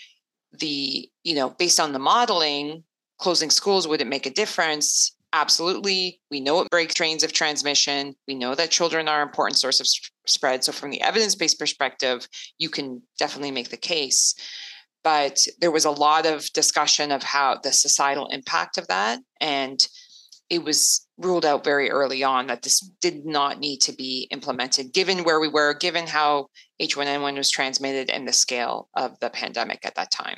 [0.53, 2.83] the you know based on the modeling
[3.19, 5.15] closing schools would it make a difference.
[5.33, 8.15] Absolutely we know it breaks trains of transmission.
[8.27, 9.87] We know that children are an important source of
[10.25, 10.63] spread.
[10.63, 14.33] So from the evidence-based perspective you can definitely make the case.
[15.03, 19.79] But there was a lot of discussion of how the societal impact of that and
[20.49, 24.93] it was ruled out very early on that this did not need to be implemented,
[24.93, 26.47] given where we were, given how
[26.81, 30.37] H1N1 was transmitted and the scale of the pandemic at that time.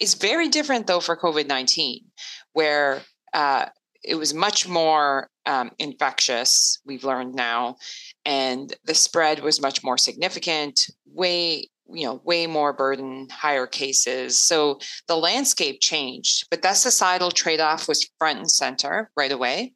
[0.00, 2.04] It's very different, though, for COVID 19,
[2.52, 3.02] where
[3.32, 3.66] uh,
[4.02, 7.76] it was much more um, infectious, we've learned now,
[8.24, 14.38] and the spread was much more significant, way you know way more burden higher cases.
[14.38, 19.74] So the landscape changed but that societal trade-off was front and center right away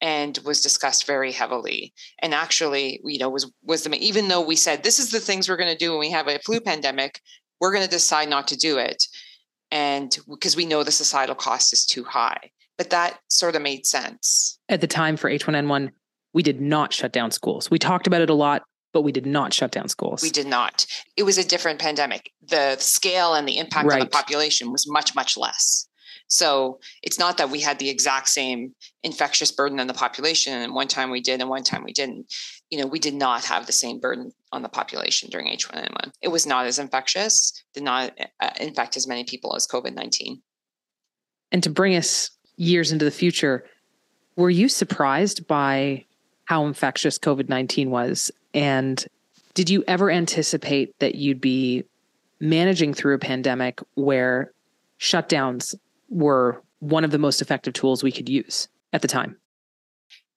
[0.00, 1.92] and was discussed very heavily.
[2.20, 5.48] And actually you know was was the even though we said this is the things
[5.48, 7.20] we're going to do when we have a flu pandemic
[7.60, 9.04] we're going to decide not to do it
[9.70, 12.50] and because we know the societal cost is too high.
[12.78, 14.58] But that sort of made sense.
[14.68, 15.90] At the time for h1n1
[16.34, 17.70] we did not shut down schools.
[17.70, 18.62] We talked about it a lot
[18.92, 20.22] but we did not shut down schools.
[20.22, 20.86] We did not.
[21.16, 22.32] It was a different pandemic.
[22.46, 24.00] The scale and the impact right.
[24.00, 25.88] on the population was much, much less.
[26.28, 30.74] So it's not that we had the exact same infectious burden on the population, and
[30.74, 32.32] one time we did, and one time we didn't.
[32.70, 36.12] You know, we did not have the same burden on the population during H1N1.
[36.20, 40.42] It was not as infectious, did not uh, infect as many people as COVID 19.
[41.50, 43.64] And to bring us years into the future,
[44.36, 46.04] were you surprised by
[46.44, 49.04] how infectious COVID 19 was and
[49.54, 51.84] did you ever anticipate that you'd be
[52.40, 54.52] managing through a pandemic where
[55.00, 55.74] shutdowns
[56.08, 59.36] were one of the most effective tools we could use at the time?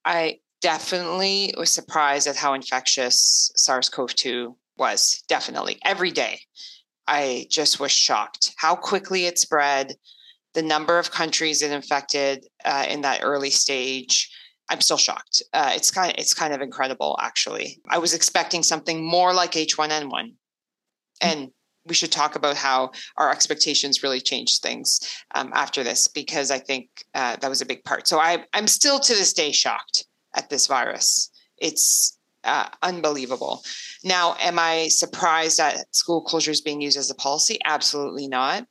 [0.05, 5.23] I definitely was surprised at how infectious SARS CoV 2 was.
[5.27, 5.79] Definitely.
[5.85, 6.39] Every day.
[7.07, 9.95] I just was shocked how quickly it spread,
[10.53, 14.29] the number of countries it infected uh, in that early stage,
[14.71, 15.43] I'm still shocked.
[15.53, 17.81] Uh, it's kind of, it's kind of incredible, actually.
[17.89, 20.33] I was expecting something more like H1N1, mm.
[21.21, 21.49] and
[21.85, 24.99] we should talk about how our expectations really changed things
[25.35, 28.07] um, after this because I think uh, that was a big part.
[28.07, 30.05] So I, I'm still to this day shocked
[30.35, 31.29] at this virus.
[31.57, 33.63] It's uh, unbelievable.
[34.03, 37.59] Now, am I surprised at school closures being used as a policy?
[37.65, 38.65] Absolutely not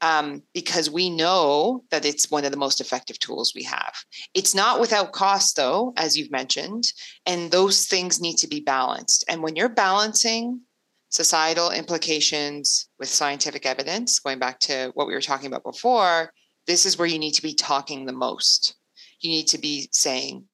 [0.00, 3.94] um, because we know that it's one of the most effective tools we have.
[4.34, 6.92] It's not without cost, though, as you've mentioned,
[7.26, 9.24] and those things need to be balanced.
[9.28, 10.60] And when you're balancing
[11.10, 16.32] societal implications with scientific evidence, going back to what we were talking about before,
[16.66, 18.76] this is where you need to be talking the most.
[19.20, 20.44] You need to be saying,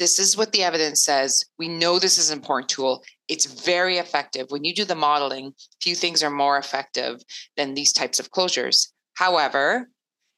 [0.00, 1.44] this is what the evidence says.
[1.58, 3.04] We know this is an important tool.
[3.28, 4.46] It's very effective.
[4.48, 7.20] When you do the modeling, few things are more effective
[7.58, 8.88] than these types of closures.
[9.14, 9.90] However,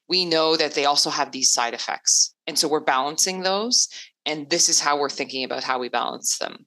[0.09, 2.35] we know that they also have these side effects.
[2.45, 3.87] And so we're balancing those.
[4.25, 6.65] And this is how we're thinking about how we balance them.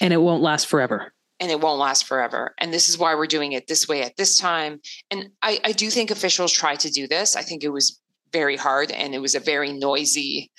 [0.00, 1.12] And it won't last forever.
[1.40, 2.54] And it won't last forever.
[2.58, 4.80] And this is why we're doing it this way at this time.
[5.10, 7.36] And I, I do think officials try to do this.
[7.36, 8.00] I think it was
[8.32, 10.50] very hard and it was a very noisy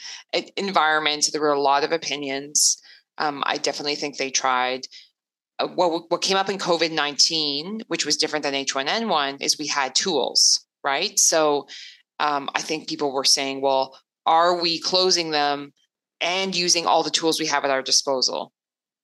[0.58, 1.30] environment.
[1.32, 2.82] There were a lot of opinions.
[3.18, 4.82] Um, I definitely think they tried.
[5.60, 9.68] Uh, what, what came up in COVID 19, which was different than H1N1, is we
[9.68, 11.18] had tools, right?
[11.20, 11.68] So
[12.20, 15.74] um, I think people were saying, well, are we closing them
[16.22, 18.54] and using all the tools we have at our disposal?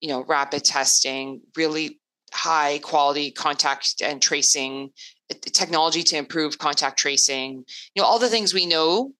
[0.02, 2.00] You know, rapid testing, really
[2.34, 4.92] high quality contact and tracing
[5.30, 7.64] technology to improve contact tracing,
[7.94, 9.12] you know, all the things we know.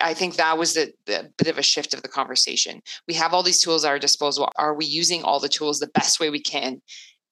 [0.00, 2.82] I think that was the, the, bit of a shift of the conversation.
[3.06, 4.50] We have all these tools at our disposal.
[4.56, 6.82] Are we using all the tools the best way we can?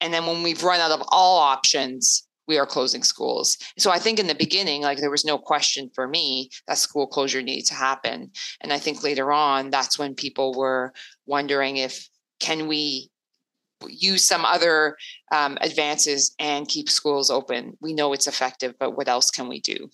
[0.00, 3.56] And then when we've run out of all options, we are closing schools.
[3.78, 7.06] So I think in the beginning, like there was no question for me that school
[7.06, 8.30] closure needed to happen.
[8.60, 10.92] And I think later on, that's when people were
[11.26, 12.08] wondering if
[12.40, 13.11] can we
[13.88, 14.96] use some other
[15.32, 17.76] um, advances and keep schools open.
[17.80, 19.88] We know it's effective, but what else can we do?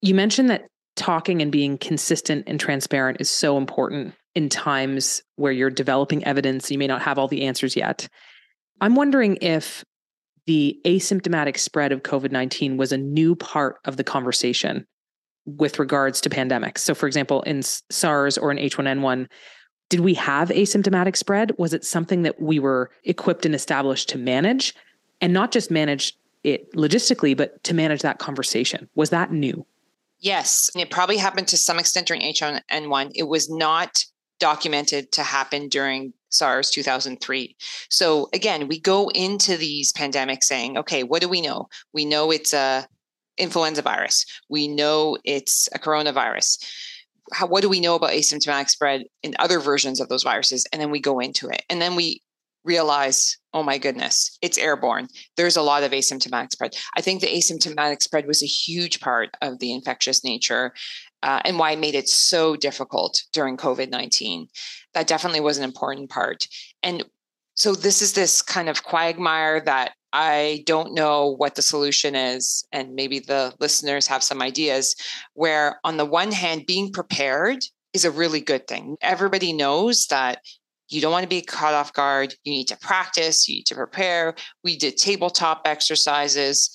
[0.00, 5.52] You mentioned that talking and being consistent and transparent is so important in times where
[5.52, 6.70] you're developing evidence.
[6.70, 8.08] You may not have all the answers yet.
[8.80, 9.84] I'm wondering if
[10.46, 14.86] the asymptomatic spread of COVID 19 was a new part of the conversation
[15.44, 16.78] with regards to pandemics.
[16.78, 19.26] So, for example, in SARS or in H1N1,
[19.88, 21.52] did we have asymptomatic spread?
[21.58, 24.74] Was it something that we were equipped and established to manage
[25.20, 28.88] and not just manage it logistically, but to manage that conversation?
[28.94, 29.66] Was that new?
[30.20, 30.70] Yes.
[30.74, 33.12] And it probably happened to some extent during H1N1.
[33.14, 34.04] It was not
[34.38, 37.56] documented to happen during SARS 2003.
[37.88, 41.68] So again, we go into these pandemics saying, okay, what do we know?
[41.92, 42.86] We know it's a
[43.36, 44.26] influenza virus.
[44.48, 46.64] We know it's a coronavirus
[47.32, 50.66] how, what do we know about asymptomatic spread in other versions of those viruses?
[50.72, 51.62] And then we go into it.
[51.68, 52.22] And then we
[52.64, 55.08] realize, oh my goodness, it's airborne.
[55.36, 56.76] There's a lot of asymptomatic spread.
[56.96, 60.72] I think the asymptomatic spread was a huge part of the infectious nature
[61.22, 64.48] uh, and why it made it so difficult during COVID 19.
[64.94, 66.46] That definitely was an important part.
[66.82, 67.04] And
[67.54, 72.66] so this is this kind of quagmire that I don't know what the solution is,
[72.72, 74.94] and maybe the listeners have some ideas.
[75.34, 77.58] Where, on the one hand, being prepared
[77.92, 78.96] is a really good thing.
[79.00, 80.40] Everybody knows that
[80.88, 82.34] you don't want to be caught off guard.
[82.44, 84.34] You need to practice, you need to prepare.
[84.64, 86.70] We did tabletop exercises.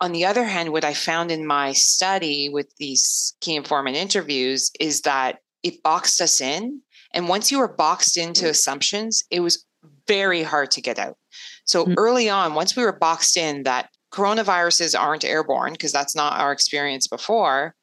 [0.00, 4.70] On the other hand, what I found in my study with these key informant interviews
[4.80, 6.82] is that it boxed us in.
[7.14, 8.50] And once you were boxed into mm.
[8.50, 9.64] assumptions, it was
[10.08, 11.16] very hard to get out.
[11.64, 11.94] So mm-hmm.
[11.96, 16.52] early on, once we were boxed in that coronaviruses aren't airborne, because that's not our
[16.52, 17.74] experience before,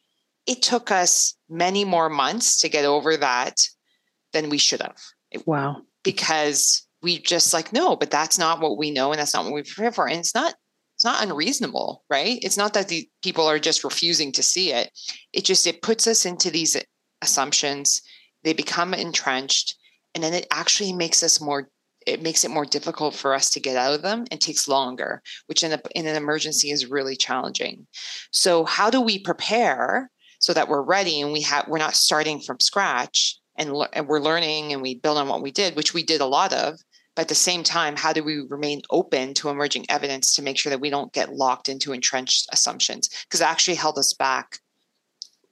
[0.45, 3.55] it took us many more months to get over that
[4.33, 4.97] than we should have.
[5.45, 5.81] Wow.
[6.03, 9.53] Because we just like, no, but that's not what we know and that's not what
[9.53, 10.07] we prepare for.
[10.07, 10.55] And it's not
[10.99, 12.39] it's not unreasonable, right?
[12.41, 14.91] It's not that the people are just refusing to see it.
[15.31, 16.75] It just it puts us into these
[17.21, 18.01] assumptions.
[18.43, 19.75] They become entrenched,
[20.13, 21.69] and then it actually makes us more
[22.09, 25.21] it makes it more difficult for us to get out of them and takes longer,
[25.45, 27.87] which in, a, in an emergency is really challenging.
[28.31, 32.39] So how do we prepare so that we're ready and we have we're not starting
[32.39, 36.03] from scratch and, and we're learning and we build on what we did, which we
[36.03, 36.79] did a lot of.
[37.15, 40.57] But at the same time, how do we remain open to emerging evidence to make
[40.57, 43.09] sure that we don't get locked into entrenched assumptions?
[43.23, 44.59] Because it actually held us back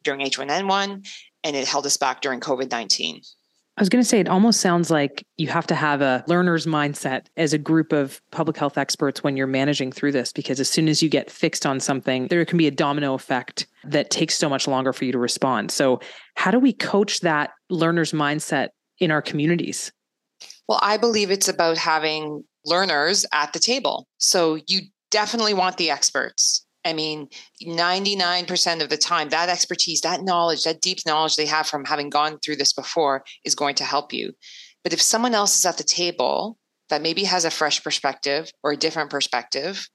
[0.04, 1.06] during H1N1
[1.44, 3.22] and it held us back during COVID 19.
[3.78, 6.66] I was going to say, it almost sounds like you have to have a learner's
[6.66, 10.68] mindset as a group of public health experts when you're managing through this, because as
[10.68, 14.36] soon as you get fixed on something, there can be a domino effect that takes
[14.36, 15.70] so much longer for you to respond.
[15.70, 16.00] So,
[16.36, 19.92] how do we coach that learner's mindset in our communities?
[20.68, 24.08] Well, I believe it's about having learners at the table.
[24.18, 26.66] So, you definitely want the experts.
[26.88, 27.28] I mean,
[27.62, 32.10] 99% of the time, that expertise, that knowledge, that deep knowledge they have from having
[32.10, 34.32] gone through this before is going to help you.
[34.84, 36.58] But if someone else is at the table
[36.90, 39.90] that maybe has a fresh perspective or a different perspective,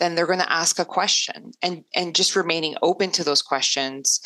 [0.00, 4.20] then they're going to ask a question and, and just remaining open to those questions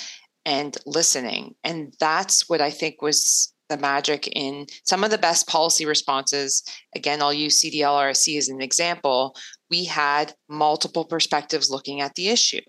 [0.47, 1.55] and listening.
[1.63, 6.63] And that's what I think was the magic in some of the best policy responses.
[6.95, 9.35] Again, I'll use CDLRSC as an example.
[9.71, 12.61] We had multiple perspectives looking at the issue,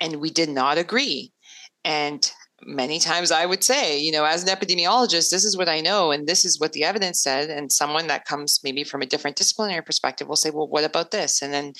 [0.00, 1.32] and we did not agree.
[1.84, 2.30] And
[2.64, 6.10] many times I would say, you know, as an epidemiologist, this is what I know,
[6.10, 7.48] and this is what the evidence said.
[7.48, 11.10] And someone that comes maybe from a different disciplinary perspective will say, well, what about
[11.10, 11.40] this?
[11.40, 11.72] And then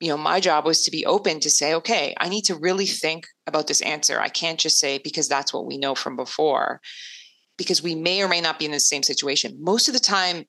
[0.00, 2.86] you know my job was to be open to say okay i need to really
[2.86, 6.80] think about this answer i can't just say because that's what we know from before
[7.62, 9.56] because we may or may not be in the same situation.
[9.60, 10.44] Most of the time,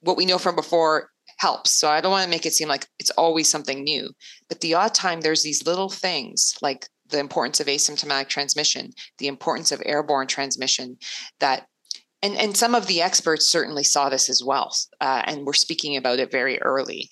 [0.00, 1.70] what we know from before helps.
[1.70, 4.10] So I don't want to make it seem like it's always something new.
[4.48, 9.28] But the odd time, there's these little things like the importance of asymptomatic transmission, the
[9.28, 10.98] importance of airborne transmission
[11.40, 11.66] that
[12.22, 15.96] and, and some of the experts certainly saw this as well uh, and were speaking
[15.96, 17.08] about it very early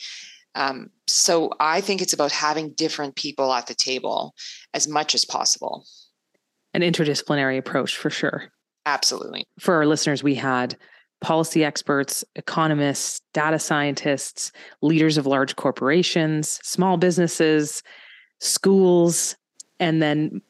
[0.55, 4.34] um, so i think it's about having different people at the table
[4.74, 5.84] as much as possible
[6.74, 8.51] an interdisciplinary approach for sure
[8.87, 9.45] Absolutely.
[9.59, 10.76] For our listeners, we had
[11.20, 17.82] policy experts, economists, data scientists, leaders of large corporations, small businesses,
[18.39, 19.37] schools,
[19.80, 20.41] and then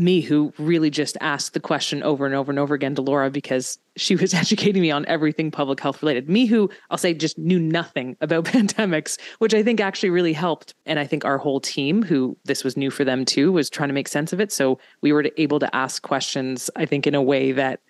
[0.00, 3.30] me who really just asked the question over and over and over again to Laura
[3.30, 6.28] because she was educating me on everything public health related.
[6.28, 10.74] Me who I'll say just knew nothing about pandemics, which I think actually really helped.
[10.86, 13.90] And I think our whole team who this was new for them too was trying
[13.90, 14.50] to make sense of it.
[14.50, 17.80] So we were able to ask questions, I think in a way that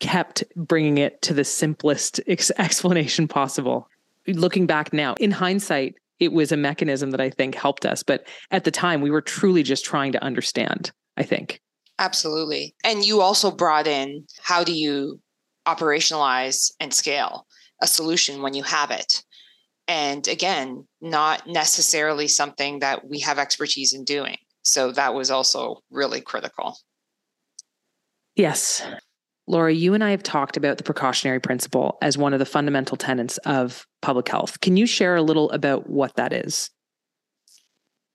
[0.00, 3.88] kept bringing it to the simplest ex- explanation possible.
[4.26, 8.02] Looking back now, in hindsight, it was a mechanism that I think helped us.
[8.02, 10.92] But at the time, we were truly just trying to understand.
[11.16, 11.60] I think.
[11.98, 12.74] Absolutely.
[12.82, 15.20] And you also brought in how do you
[15.66, 17.46] operationalize and scale
[17.80, 19.22] a solution when you have it?
[19.86, 24.36] And again, not necessarily something that we have expertise in doing.
[24.62, 26.78] So that was also really critical.
[28.34, 28.82] Yes.
[29.46, 32.96] Laura, you and I have talked about the precautionary principle as one of the fundamental
[32.96, 34.60] tenets of public health.
[34.60, 36.70] Can you share a little about what that is?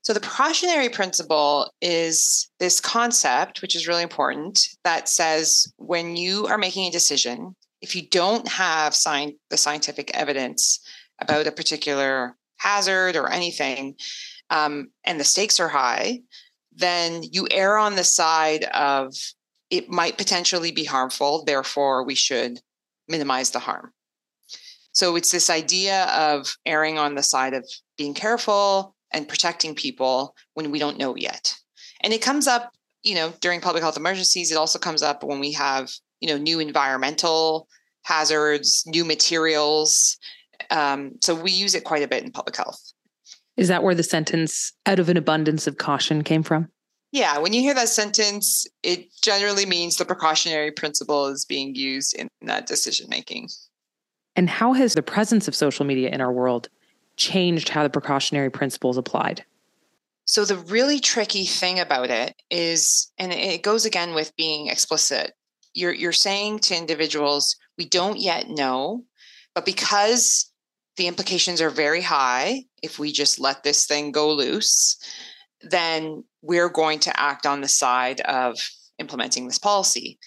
[0.10, 6.48] So, the precautionary principle is this concept, which is really important, that says when you
[6.48, 10.80] are making a decision, if you don't have sci- the scientific evidence
[11.22, 13.98] about a particular hazard or anything,
[14.50, 16.22] um, and the stakes are high,
[16.76, 19.14] then you err on the side of
[19.70, 22.60] it might potentially be harmful, therefore, we should
[23.08, 23.94] minimize the harm.
[24.92, 27.64] So, it's this idea of erring on the side of
[27.96, 31.56] being careful and protecting people when we don't know yet.
[32.02, 32.72] And it comes up,
[33.04, 34.52] you know, during public health emergencies.
[34.52, 37.68] It also comes up when we have, you know, new environmental
[38.04, 40.18] hazards, new materials.
[40.70, 42.82] Um, so we use it quite a bit in public health.
[43.58, 46.70] Is that where the sentence "out of an abundance of caution" came from?
[47.12, 52.16] Yeah, when you hear that sentence, it generally means the precautionary principle is being used
[52.16, 53.50] in that decision making.
[54.36, 56.70] And how has the presence of social media in our world
[57.20, 59.46] changed how the precautionary principle is applied?
[60.26, 65.34] So, the really tricky thing about it is, and it goes again with being explicit,
[65.74, 69.06] you're, you're saying to individuals, we don't yet know,
[69.56, 70.52] but because
[70.98, 74.98] the implications are very high, if we just let this thing go loose,
[75.62, 78.58] then we're going to act on the side of
[79.00, 80.20] implementing this policy.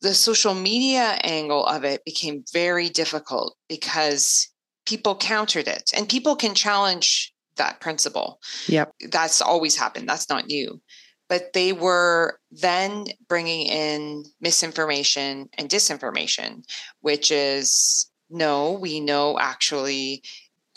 [0.00, 4.48] The social media angle of it became very difficult because
[4.86, 8.40] people countered it and people can challenge that principle.
[8.68, 8.92] Yep.
[9.10, 10.08] That's always happened.
[10.08, 10.80] That's not new.
[11.28, 16.62] But they were then bringing in misinformation and disinformation,
[17.00, 20.22] which is no, we know actually,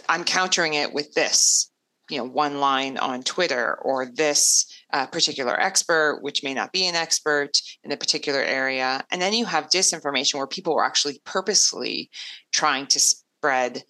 [0.07, 1.69] I'm countering it with this
[2.09, 6.87] you know one line on twitter or this uh, particular expert which may not be
[6.87, 11.21] an expert in a particular area and then you have disinformation where people were actually
[11.23, 12.09] purposely
[12.51, 13.83] trying to spread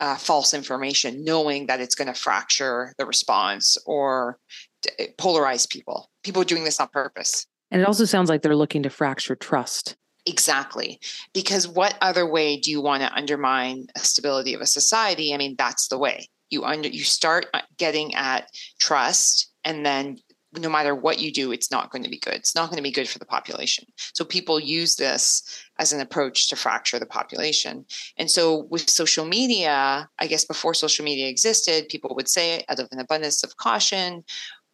[0.00, 4.38] uh, false information knowing that it's going to fracture the response or
[4.98, 7.46] eh, polarize people people are doing this on purpose.
[7.70, 9.96] And it also sounds like they're looking to fracture trust.
[10.26, 11.00] Exactly.
[11.32, 15.32] Because what other way do you want to undermine the stability of a society?
[15.32, 16.28] I mean, that's the way.
[16.50, 18.48] You under you start uh, getting at
[18.78, 20.18] trust and then
[20.58, 22.34] no matter what you do it's not going to be good.
[22.34, 23.84] It's not going to be good for the population.
[24.14, 25.42] So people use this
[25.80, 27.84] as an approach to fracture the population
[28.16, 32.78] and so with social media i guess before social media existed people would say out
[32.78, 34.22] of an abundance of caution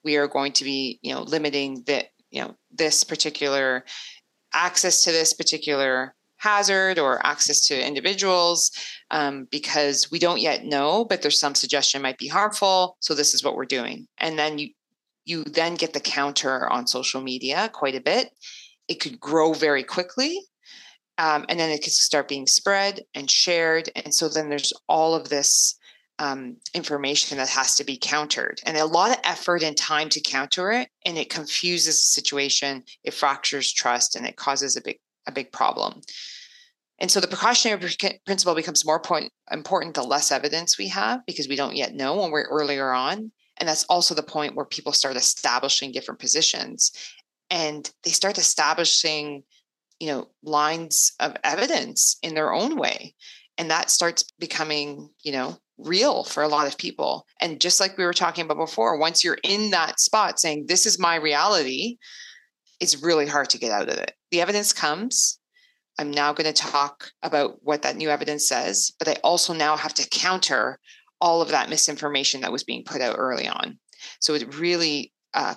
[0.04, 3.84] we are going to be you know limiting the you know this particular
[4.52, 8.70] access to this particular hazard or access to individuals
[9.10, 12.96] um, because we don't yet know, but there's some suggestion might be harmful.
[13.00, 14.06] So this is what we're doing.
[14.18, 14.70] And then you
[15.24, 18.30] you then get the counter on social media quite a bit.
[18.86, 20.40] It could grow very quickly.
[21.18, 23.90] Um, and then it could start being spread and shared.
[23.96, 25.78] And so then there's all of this
[26.18, 30.20] um, information that has to be countered and a lot of effort and time to
[30.20, 30.88] counter it.
[31.04, 35.52] And it confuses the situation, it fractures trust, and it causes a big a big
[35.52, 36.00] problem.
[36.98, 37.78] And so the precautionary
[38.24, 42.16] principle becomes more point, important the less evidence we have because we don't yet know
[42.16, 43.32] when we're earlier on.
[43.58, 46.92] And that's also the point where people start establishing different positions
[47.50, 49.42] and they start establishing,
[50.00, 53.14] you know, lines of evidence in their own way.
[53.58, 57.26] And that starts becoming, you know, real for a lot of people.
[57.40, 60.86] And just like we were talking about before, once you're in that spot saying, this
[60.86, 61.96] is my reality,
[62.80, 64.12] it's really hard to get out of it.
[64.30, 65.38] The evidence comes.
[65.98, 69.76] I'm now going to talk about what that new evidence says, but I also now
[69.76, 70.78] have to counter
[71.22, 73.78] all of that misinformation that was being put out early on.
[74.20, 75.54] So it really uh,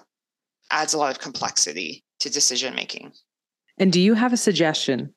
[0.71, 3.11] adds a lot of complexity to decision making.
[3.79, 5.13] And do you have a suggestion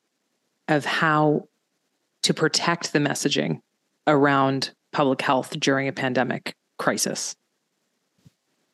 [0.68, 1.48] of how
[2.22, 3.60] to protect the messaging
[4.06, 7.34] around public health during a pandemic crisis?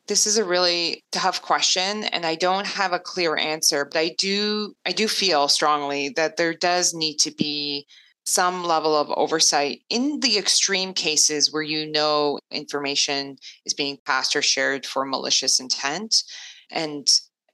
[0.08, 4.14] this is a really tough question and i don't have a clear answer but i
[4.18, 7.86] do i do feel strongly that there does need to be
[8.24, 14.34] some level of oversight in the extreme cases where you know information is being passed
[14.34, 16.24] or shared for malicious intent
[16.70, 17.06] and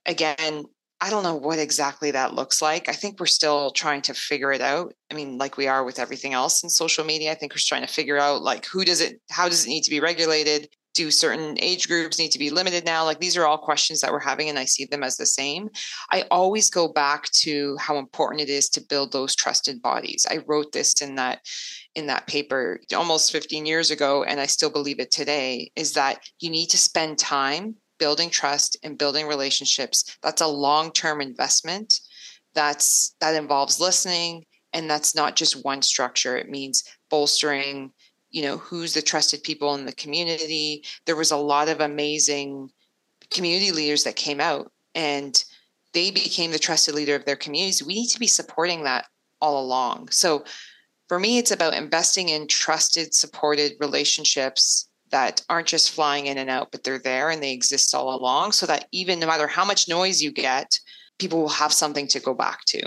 [0.07, 0.65] again
[1.05, 2.89] I don't know what exactly that looks like.
[2.89, 4.95] I think we're still trying to figure it out.
[5.11, 7.87] I mean, like we are with everything else in social media, I think we're trying
[7.87, 10.71] to figure out like who does it, how does it need to be regulated?
[10.95, 14.13] do certain age groups need to be limited now like these are all questions that
[14.13, 15.69] we're having and i see them as the same
[16.13, 20.39] i always go back to how important it is to build those trusted bodies i
[20.47, 21.41] wrote this in that
[21.97, 26.21] in that paper almost 15 years ago and i still believe it today is that
[26.39, 32.01] you need to spend time building trust and building relationships that's a long-term investment.
[32.55, 36.37] That's that involves listening and that's not just one structure.
[36.37, 37.93] It means bolstering
[38.31, 40.85] you know who's the trusted people in the community.
[41.07, 42.71] There was a lot of amazing
[43.31, 45.43] community leaders that came out and
[45.93, 47.85] they became the trusted leader of their communities.
[47.85, 49.07] We need to be supporting that
[49.41, 50.09] all along.
[50.11, 50.45] So
[51.09, 56.51] for me it's about investing in trusted supported relationships that aren't just flying in and
[56.51, 59.65] out but they're there and they exist all along so that even no matter how
[59.65, 60.77] much noise you get
[61.21, 62.83] people will have something to go back to.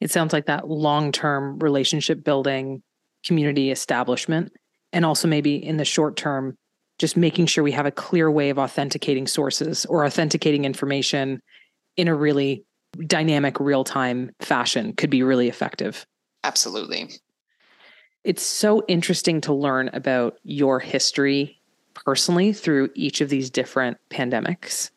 [0.00, 2.82] It sounds like that long-term relationship building
[3.24, 4.52] community establishment
[4.92, 6.58] and also maybe in the short term
[6.98, 11.40] just making sure we have a clear way of authenticating sources or authenticating information
[11.96, 12.64] in a really
[13.06, 16.04] dynamic real-time fashion could be really effective.
[16.42, 17.10] Absolutely
[18.24, 21.60] it's so interesting to learn about your history
[21.92, 24.90] personally through each of these different pandemics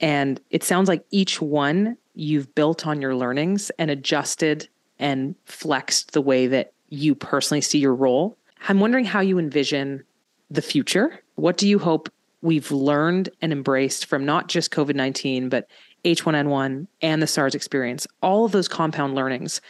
[0.00, 4.68] And it sounds like each one you've built on your learnings and adjusted
[4.98, 8.36] and flexed the way that you personally see your role.
[8.68, 10.02] I'm wondering how you envision
[10.50, 11.20] the future.
[11.36, 12.08] What do you hope
[12.42, 15.68] we've learned and embraced from not just COVID 19, but
[16.04, 19.60] H1N1 and the SARS experience, all of those compound learnings?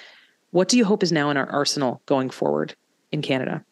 [0.50, 2.74] What do you hope is now in our arsenal going forward
[3.12, 3.64] in Canada?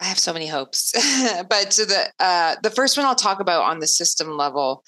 [0.00, 0.92] I have so many hopes,
[1.48, 4.82] but the uh, the first one I'll talk about on the system level.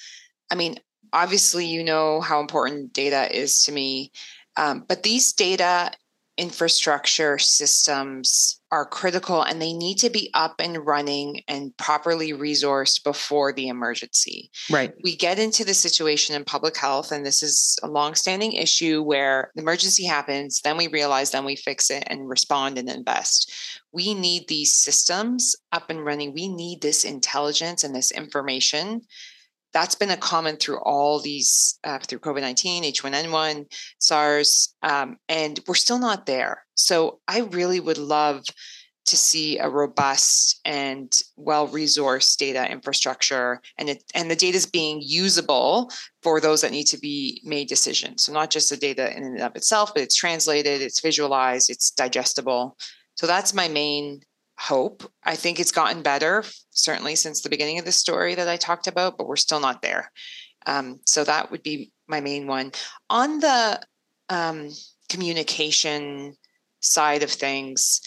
[0.51, 0.76] I mean,
[1.12, 4.11] obviously, you know how important data is to me,
[4.57, 5.93] um, but these data
[6.38, 13.05] infrastructure systems are critical and they need to be up and running and properly resourced
[13.05, 14.51] before the emergency.
[14.70, 14.95] Right.
[15.05, 19.51] We get into the situation in public health, and this is a longstanding issue where
[19.55, 23.53] the emergency happens, then we realize, then we fix it and respond and invest.
[23.93, 26.33] We need these systems up and running.
[26.33, 29.03] We need this intelligence and this information
[29.73, 33.66] that's been a common through all these uh, through covid-19 h1n1
[33.99, 36.64] sars um, and we're still not there.
[36.75, 38.45] So i really would love
[39.05, 44.66] to see a robust and well resourced data infrastructure and it and the data is
[44.66, 45.91] being usable
[46.23, 48.25] for those that need to be made decisions.
[48.25, 51.91] So not just the data in and of itself but it's translated it's visualized it's
[51.91, 52.77] digestible.
[53.14, 54.23] So that's my main
[54.63, 55.03] hope.
[55.25, 58.87] I think it's gotten better, certainly since the beginning of the story that I talked
[58.87, 60.11] about, but we're still not there.
[60.67, 62.71] Um, so that would be my main one.
[63.11, 63.81] On the
[64.29, 64.69] um,
[65.09, 66.37] communication
[66.81, 68.01] side of things,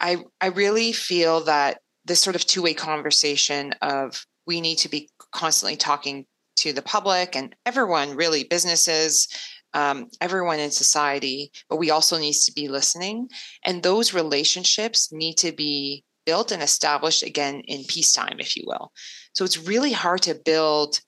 [0.00, 4.88] I I really feel that this sort of two way conversation of we need to
[4.88, 6.26] be constantly talking
[6.56, 9.28] to the public and everyone, really businesses,
[9.74, 13.28] um, everyone in society, but we also needs to be listening.
[13.64, 18.92] And those relationships need to be built and established again in peacetime, if you will.
[19.34, 21.00] So it's really hard to build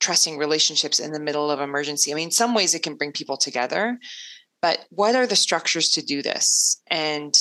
[0.00, 2.10] trusting relationships in the middle of emergency.
[2.10, 3.98] I mean, in some ways it can bring people together,
[4.60, 6.82] but what are the structures to do this?
[6.90, 7.38] And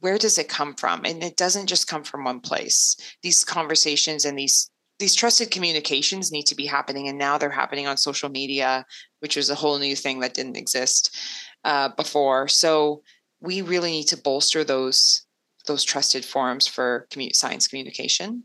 [0.00, 1.04] where does it come from?
[1.04, 2.96] And it doesn't just come from one place.
[3.22, 4.70] These conversations and these
[5.00, 8.84] these trusted communications need to be happening and now they're happening on social media
[9.24, 11.16] which was a whole new thing that didn't exist
[11.64, 12.46] uh, before.
[12.46, 13.02] So
[13.40, 15.24] we really need to bolster those
[15.66, 18.44] those trusted forums for science communication.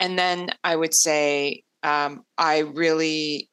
[0.00, 3.50] And then i would say um, i really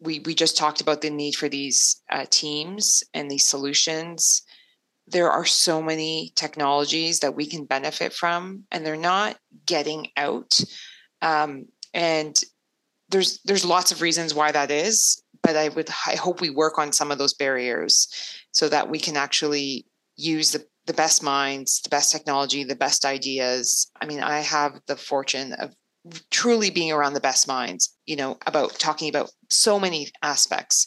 [0.00, 4.42] we, we just talked about the need for these uh, teams and these solutions.
[5.06, 9.36] There are so many technologies that we can benefit from and they're not
[9.66, 10.60] getting out.
[11.22, 12.38] Um, and
[13.08, 16.78] there's there's lots of reasons why that is but i would i hope we work
[16.78, 18.06] on some of those barriers
[18.52, 19.86] so that we can actually
[20.16, 23.90] use the the best minds the best technology the best ideas.
[24.00, 25.74] I mean i have the fortune of
[26.30, 30.86] truly being around the best minds you know about talking about so many aspects.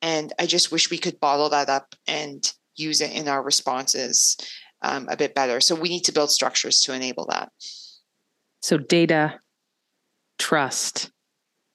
[0.00, 2.40] And i just wish we could bottle that up and
[2.76, 4.36] use it in our responses
[4.80, 5.60] um, a bit better.
[5.60, 7.52] So we need to build structures to enable that.
[8.62, 9.38] So data
[10.38, 11.10] trust,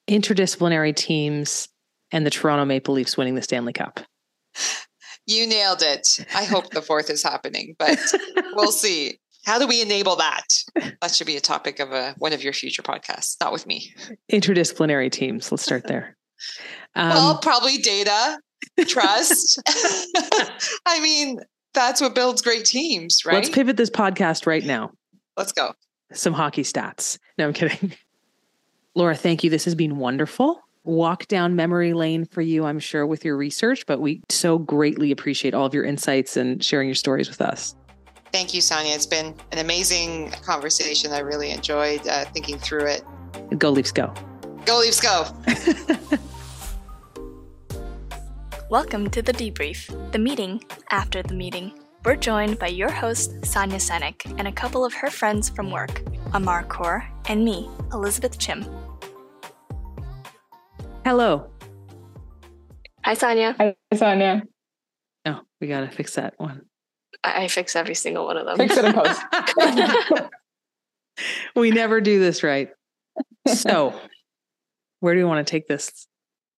[0.10, 1.70] interdisciplinary teams,
[2.12, 4.00] and the Toronto Maple Leafs winning the Stanley Cup.
[5.26, 6.26] You nailed it.
[6.34, 8.00] I hope the fourth is happening, but
[8.54, 9.20] we'll see.
[9.46, 10.46] How do we enable that?
[11.02, 13.94] That should be a topic of a, one of your future podcasts, not with me.
[14.32, 15.52] Interdisciplinary teams.
[15.52, 16.16] Let's start there.
[16.96, 18.40] Um, well, probably data,
[18.88, 19.62] trust.
[20.88, 21.40] I mean,
[21.76, 23.36] that's what builds great teams, right?
[23.36, 24.92] Let's pivot this podcast right now.
[25.36, 25.74] Let's go.
[26.14, 27.20] Some hockey stats.
[27.38, 27.94] No, I'm kidding.
[28.96, 29.52] Laura, thank you.
[29.52, 30.60] This has been wonderful.
[30.88, 35.12] Walk down memory lane for you, I'm sure, with your research, but we so greatly
[35.12, 37.76] appreciate all of your insights and sharing your stories with us.
[38.32, 38.96] Thank you, Sonia.
[38.96, 41.12] It's been an amazing conversation.
[41.12, 43.04] I really enjoyed uh, thinking through it.
[43.58, 44.14] Go Leafs, go.
[44.66, 45.26] Go Leafs, go.
[48.70, 51.74] Welcome to the debrief, the meeting after the meeting.
[52.06, 56.02] We're joined by your host, Sonia Sennik, and a couple of her friends from work,
[56.32, 58.66] Amar Kaur and me, Elizabeth Chim.
[61.08, 61.48] Hello.
[63.06, 63.56] Hi, Sonia.
[63.58, 64.44] Hi, Sonia.
[65.26, 66.64] Oh, we got to fix that one.
[67.24, 68.58] I, I fix every single one of them.
[68.58, 70.30] Fix it in post.
[71.56, 72.72] we never do this right.
[73.48, 73.98] So,
[75.00, 76.08] where do you want to take this?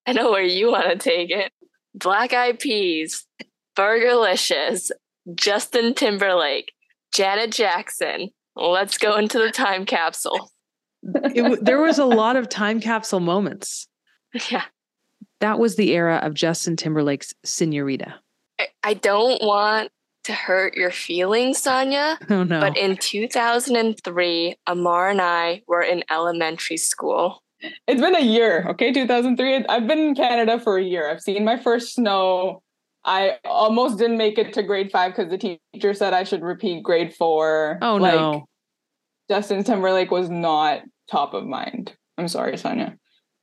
[0.04, 1.52] I know where you want to take it.
[1.94, 3.28] Black Eyed Peas,
[3.76, 4.90] Fergalicious,
[5.32, 6.72] Justin Timberlake,
[7.14, 8.30] Janet Jackson.
[8.56, 10.50] Let's go into the time capsule.
[11.04, 13.86] It, there was a lot of time capsule moments.
[14.50, 14.64] Yeah.
[15.40, 18.14] That was the era of Justin Timberlake's Senorita.
[18.58, 19.90] I, I don't want
[20.24, 22.18] to hurt your feelings, Sonia.
[22.30, 22.60] Oh, no.
[22.60, 27.42] But in 2003, Amar and I were in elementary school.
[27.86, 28.92] it's been a year, okay?
[28.92, 29.66] 2003.
[29.66, 31.10] I've been in Canada for a year.
[31.10, 32.62] I've seen my first snow.
[33.04, 36.82] I almost didn't make it to grade five because the teacher said I should repeat
[36.82, 37.78] grade four.
[37.80, 38.46] Oh like, no.
[39.30, 41.94] Justin Timberlake was not top of mind.
[42.18, 42.98] I'm sorry, Sonia.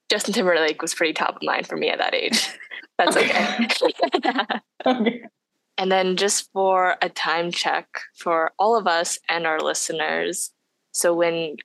[0.09, 2.49] Justin Timberlake was pretty top of mind for me at that age.
[2.97, 3.67] That's okay.
[4.85, 5.21] Okay.
[5.77, 10.51] and then just for a time check for all of us and our listeners.
[10.93, 11.57] So when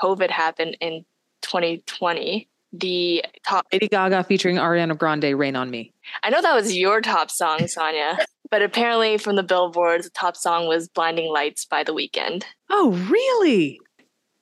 [0.00, 1.04] COVID happened in
[1.42, 5.92] 2020, the top Lady Gaga featuring Ariana Grande, Rain on Me.
[6.22, 8.18] I know that was your top song, Sonia,
[8.50, 12.44] but apparently from the billboards, the top song was Blinding Lights by The Weeknd.
[12.70, 13.78] Oh, really?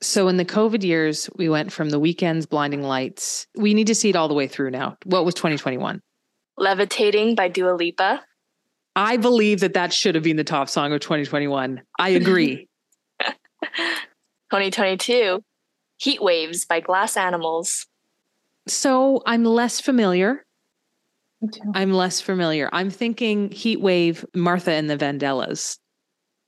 [0.02, 3.46] So in the COVID years, we went from the Weeknd's, blinding lights.
[3.56, 4.96] We need to see it all the way through now.
[5.04, 6.02] What was 2021?
[6.58, 8.22] Levitating by Dua Lipa.
[8.96, 11.80] I believe that that should have been the top song of 2021.
[11.98, 12.68] I agree.
[13.20, 15.42] 2022,
[15.98, 17.86] Heat Waves by Glass Animals.
[18.66, 20.44] so I'm less familiar.
[21.74, 22.68] I'm less familiar.
[22.72, 25.78] I'm thinking Heat Wave, Martha and the Vandellas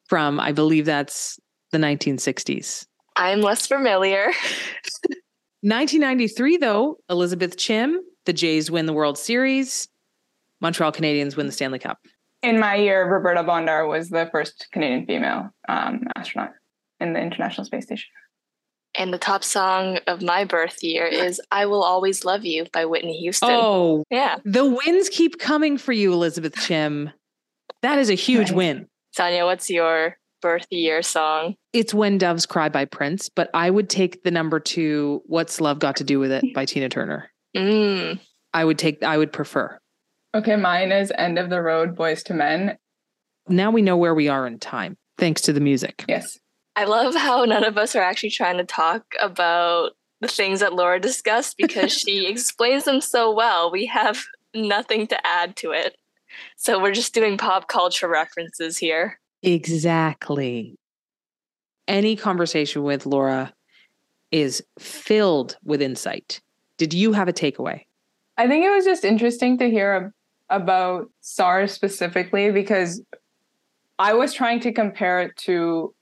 [0.08, 1.38] from, I believe that's
[1.72, 2.86] the 1960s.
[3.16, 4.26] I'm less familiar.
[5.62, 9.88] 1993, though, Elizabeth Chim, the Jays win the World Series.
[10.60, 11.98] Montreal Canadiens win the Stanley Cup.
[12.42, 16.50] In my year, Roberta Bondar was the first Canadian female um, astronaut
[17.00, 18.10] in the International Space Station.
[18.96, 22.84] And the top song of my birth year is I Will Always Love You by
[22.84, 23.48] Whitney Houston.
[23.50, 24.36] Oh, Yeah.
[24.44, 27.10] the wins keep coming for you, Elizabeth Chim.
[27.82, 28.52] That is a huge Nice.
[28.56, 28.86] win.
[29.12, 31.56] Sonia, what's your birth year song?
[31.72, 35.78] It's When Doves Cry by Prince, but I would take the number two, What's Love
[35.78, 37.30] Got to Do with It by Tina Turner.
[37.56, 38.20] Mm.
[38.52, 39.78] I would take, I would prefer.
[40.34, 42.76] Okay, mine is End of the Road, Boyz II Men.
[43.48, 46.04] Now we know where we are in time, thanks to the music.
[46.06, 46.38] Yes.
[46.76, 50.74] I love how none of us are actually trying to talk about the things that
[50.74, 53.72] Laura discussed because she explains them so well.
[53.72, 54.22] We have
[54.54, 55.96] nothing to add to it.
[56.58, 59.18] So we're just doing pop culture references here.
[59.44, 60.78] Exactly.
[61.86, 63.52] Any conversation with Laura
[64.32, 66.40] is filled with insight.
[66.78, 67.82] Did you have a takeaway?
[68.38, 70.12] I think it was just interesting to hear
[70.48, 73.02] about SARS specifically because
[73.98, 75.94] I was trying to compare it to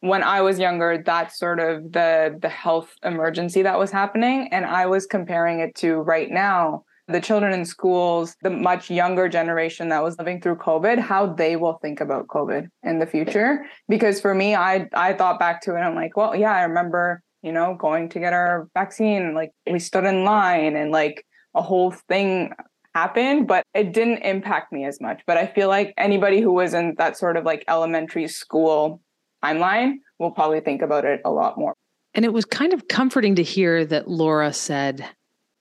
[0.00, 4.66] when I was younger, that's sort of the the health emergency that was happening and
[4.66, 9.88] I was comparing it to right now the children in schools, the much younger generation
[9.88, 13.64] that was living through COVID, how they will think about COVID in the future.
[13.88, 17.22] Because for me, I I thought back to it, I'm like, well, yeah, I remember,
[17.42, 21.62] you know, going to get our vaccine, like we stood in line and like a
[21.62, 22.52] whole thing
[22.94, 25.22] happened, but it didn't impact me as much.
[25.26, 29.00] But I feel like anybody who was in that sort of like elementary school
[29.42, 31.74] timeline will probably think about it a lot more.
[32.14, 35.08] And it was kind of comforting to hear that Laura said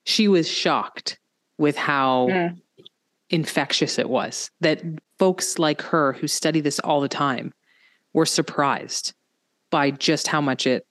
[0.03, 1.17] she was shocked
[1.61, 2.57] with how Mm.
[3.29, 4.81] infectious it was, that
[5.17, 7.53] folks like her who study this all the time
[8.13, 9.13] were surprised
[9.69, 10.85] by just how much it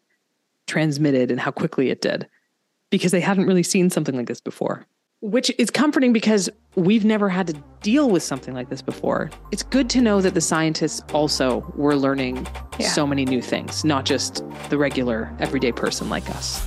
[0.66, 2.26] transmitted and how quickly it did
[2.88, 4.86] because they hadn't really seen something like this before.
[5.20, 7.52] Which is comforting because we've never had to
[7.82, 9.28] deal with something like this before.
[9.52, 12.46] It's good to know that the scientists also were learning
[12.78, 12.88] Yeah.
[12.88, 16.66] so many new things, not just the regular everyday person like us.